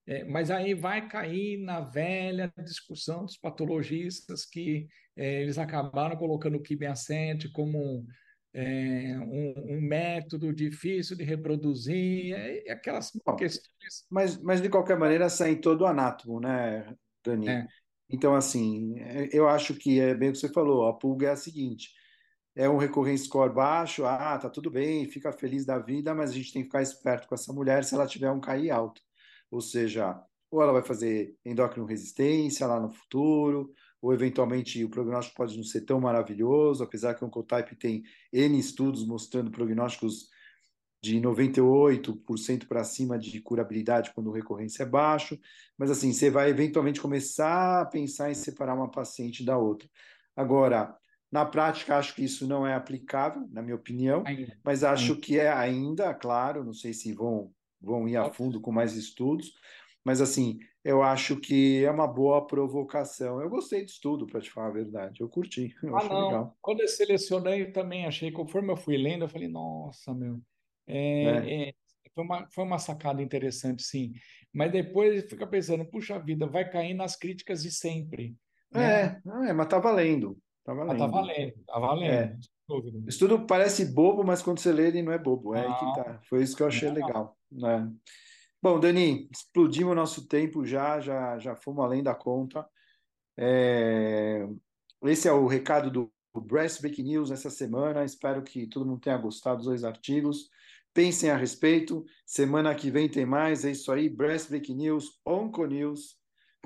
é, 0.06 0.24
mas 0.24 0.50
aí 0.50 0.74
vai 0.74 1.08
cair 1.08 1.58
na 1.58 1.80
velha 1.80 2.52
discussão 2.64 3.24
dos 3.24 3.36
patologistas 3.36 4.44
que 4.46 4.88
é, 5.16 5.42
eles 5.42 5.58
acabaram 5.58 6.16
colocando 6.16 6.56
o 6.56 6.62
Kibacente 6.62 7.50
como 7.50 8.06
é, 8.58 9.18
um, 9.18 9.76
um, 9.76 9.80
método 9.82 10.50
difícil 10.50 11.14
de 11.14 11.22
reproduzir, 11.22 12.34
é, 12.34 12.66
é 12.66 12.72
aquelas 12.72 13.12
Bom, 13.24 13.36
questões. 13.36 14.06
Mas, 14.10 14.42
mas, 14.42 14.62
de 14.62 14.70
qualquer 14.70 14.98
maneira, 14.98 15.28
sai 15.28 15.56
todo 15.56 15.82
o 15.82 15.86
anátomo, 15.86 16.40
né, 16.40 16.96
Dani? 17.22 17.48
É. 17.50 17.66
Então, 18.08 18.34
assim, 18.34 18.94
eu 19.30 19.46
acho 19.46 19.74
que 19.74 20.00
é 20.00 20.14
bem 20.14 20.30
o 20.30 20.32
que 20.32 20.38
você 20.38 20.48
falou, 20.48 20.86
a 20.86 20.94
pulga 20.94 21.26
é 21.26 21.30
a 21.32 21.36
seguinte, 21.36 21.90
é 22.54 22.66
um 22.66 22.78
recorrente 22.78 23.22
score 23.22 23.52
baixo, 23.52 24.06
ah, 24.06 24.38
tá 24.38 24.48
tudo 24.48 24.70
bem, 24.70 25.06
fica 25.10 25.30
feliz 25.32 25.66
da 25.66 25.78
vida, 25.78 26.14
mas 26.14 26.30
a 26.30 26.32
gente 26.32 26.50
tem 26.50 26.62
que 26.62 26.68
ficar 26.68 26.80
esperto 26.80 27.28
com 27.28 27.34
essa 27.34 27.52
mulher 27.52 27.84
se 27.84 27.94
ela 27.94 28.06
tiver 28.06 28.30
um 28.30 28.40
KI 28.40 28.70
alto. 28.70 29.02
Ou 29.50 29.60
seja, 29.60 30.18
ou 30.50 30.62
ela 30.62 30.72
vai 30.72 30.82
fazer 30.82 31.36
endócrino 31.44 31.84
resistência 31.84 32.66
lá 32.66 32.80
no 32.80 32.90
futuro, 32.90 33.70
ou 34.00 34.12
eventualmente 34.12 34.82
o 34.84 34.88
prognóstico 34.88 35.36
pode 35.36 35.56
não 35.56 35.64
ser 35.64 35.82
tão 35.82 36.00
maravilhoso, 36.00 36.84
apesar 36.84 37.14
que 37.14 37.24
o 37.24 37.26
Oncotype 37.26 37.76
tem 37.76 38.04
N 38.32 38.58
estudos 38.58 39.06
mostrando 39.06 39.50
prognósticos 39.50 40.28
de 41.02 41.20
98% 41.20 42.66
para 42.66 42.82
cima 42.82 43.18
de 43.18 43.40
curabilidade 43.40 44.12
quando 44.14 44.30
a 44.30 44.34
recorrência 44.34 44.82
é 44.82 44.86
baixo, 44.86 45.38
mas 45.78 45.90
assim, 45.90 46.12
você 46.12 46.30
vai 46.30 46.50
eventualmente 46.50 47.00
começar 47.00 47.82
a 47.82 47.86
pensar 47.86 48.30
em 48.30 48.34
separar 48.34 48.74
uma 48.74 48.90
paciente 48.90 49.44
da 49.44 49.56
outra. 49.56 49.88
Agora, 50.34 50.96
na 51.30 51.44
prática, 51.44 51.96
acho 51.96 52.14
que 52.14 52.24
isso 52.24 52.46
não 52.46 52.66
é 52.66 52.74
aplicável, 52.74 53.46
na 53.50 53.62
minha 53.62 53.76
opinião, 53.76 54.22
ainda. 54.26 54.58
mas 54.64 54.82
acho 54.82 55.12
ainda. 55.12 55.20
que 55.20 55.38
é 55.38 55.50
ainda, 55.50 56.14
claro, 56.14 56.64
não 56.64 56.72
sei 56.72 56.92
se 56.92 57.12
vão 57.12 57.52
vão 57.80 58.08
ir 58.08 58.16
a 58.16 58.32
fundo 58.32 58.60
com 58.60 58.72
mais 58.72 58.94
estudos, 58.94 59.52
mas 60.04 60.20
assim, 60.20 60.58
eu 60.86 61.02
acho 61.02 61.34
que 61.34 61.84
é 61.84 61.90
uma 61.90 62.06
boa 62.06 62.46
provocação. 62.46 63.40
Eu 63.40 63.50
gostei 63.50 63.84
do 63.84 63.88
estudo, 63.88 64.24
para 64.24 64.40
te 64.40 64.48
falar 64.48 64.68
a 64.68 64.72
verdade. 64.72 65.20
Eu 65.20 65.28
curti. 65.28 65.74
Eu 65.82 65.96
ah, 65.96 66.04
não. 66.04 66.26
Legal. 66.28 66.56
Quando 66.62 66.80
eu 66.80 66.86
selecionei, 66.86 67.62
eu 67.62 67.72
também 67.72 68.06
achei, 68.06 68.30
conforme 68.30 68.70
eu 68.70 68.76
fui 68.76 68.96
lendo, 68.96 69.24
eu 69.24 69.28
falei, 69.28 69.48
nossa, 69.48 70.14
meu. 70.14 70.40
É, 70.86 71.24
é. 71.24 71.68
É, 71.70 71.74
foi, 72.14 72.22
uma, 72.22 72.48
foi 72.52 72.64
uma 72.64 72.78
sacada 72.78 73.20
interessante, 73.20 73.82
sim. 73.82 74.12
Mas 74.54 74.70
depois 74.70 75.28
fica 75.28 75.44
pensando, 75.44 75.84
puxa 75.84 76.20
vida, 76.20 76.46
vai 76.46 76.70
cair 76.70 76.94
nas 76.94 77.16
críticas 77.16 77.64
de 77.64 77.72
sempre. 77.72 78.36
Né? 78.72 79.20
É, 79.26 79.48
é 79.48 79.52
mas 79.52 79.66
tá 79.66 79.80
valendo. 79.80 80.38
Tá 80.64 80.72
valendo. 80.72 80.94
Ah, 80.94 80.98
tá 80.98 81.06
valendo, 81.08 81.54
tá 81.66 81.78
valendo. 81.80 82.12
É. 82.12 82.36
O 82.68 83.08
estudo 83.08 83.44
parece 83.44 83.92
bobo, 83.92 84.22
mas 84.22 84.40
quando 84.40 84.60
você 84.60 84.72
lê 84.72 84.86
ele 84.86 85.02
não 85.02 85.12
é 85.12 85.18
bobo. 85.18 85.52
É 85.52 85.66
ah, 85.66 85.68
aí 85.68 85.74
que 85.74 86.00
tá. 86.00 86.20
Foi 86.28 86.44
isso 86.44 86.56
que 86.56 86.62
eu 86.62 86.68
achei 86.68 86.90
legal. 86.90 87.36
Né? 87.50 87.90
Bom, 88.66 88.80
Dani, 88.80 89.28
explodimos 89.32 89.92
o 89.92 89.94
nosso 89.94 90.26
tempo 90.26 90.66
já, 90.66 90.98
já, 90.98 91.38
já 91.38 91.54
fomos 91.54 91.84
além 91.84 92.02
da 92.02 92.16
conta. 92.16 92.68
É... 93.38 94.44
Esse 95.04 95.28
é 95.28 95.32
o 95.32 95.46
recado 95.46 95.88
do 95.88 96.12
Breast 96.40 96.80
Break 96.80 97.00
News 97.00 97.30
essa 97.30 97.48
semana. 97.48 98.04
Espero 98.04 98.42
que 98.42 98.66
todo 98.66 98.84
mundo 98.84 99.00
tenha 99.00 99.16
gostado 99.18 99.58
dos 99.58 99.66
dois 99.66 99.84
artigos. 99.84 100.50
Pensem 100.92 101.30
a 101.30 101.36
respeito. 101.36 102.04
Semana 102.26 102.74
que 102.74 102.90
vem 102.90 103.08
tem 103.08 103.24
mais. 103.24 103.64
É 103.64 103.70
isso 103.70 103.92
aí. 103.92 104.08
Breast 104.08 104.48
Break 104.48 104.74
News, 104.74 105.16
Onco 105.24 105.64
News, 105.64 106.16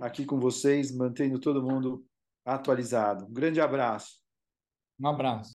aqui 0.00 0.24
com 0.24 0.40
vocês, 0.40 0.90
mantendo 0.90 1.38
todo 1.38 1.62
mundo 1.62 2.02
atualizado. 2.46 3.26
Um 3.26 3.30
grande 3.34 3.60
abraço. 3.60 4.22
Um 4.98 5.06
abraço. 5.06 5.48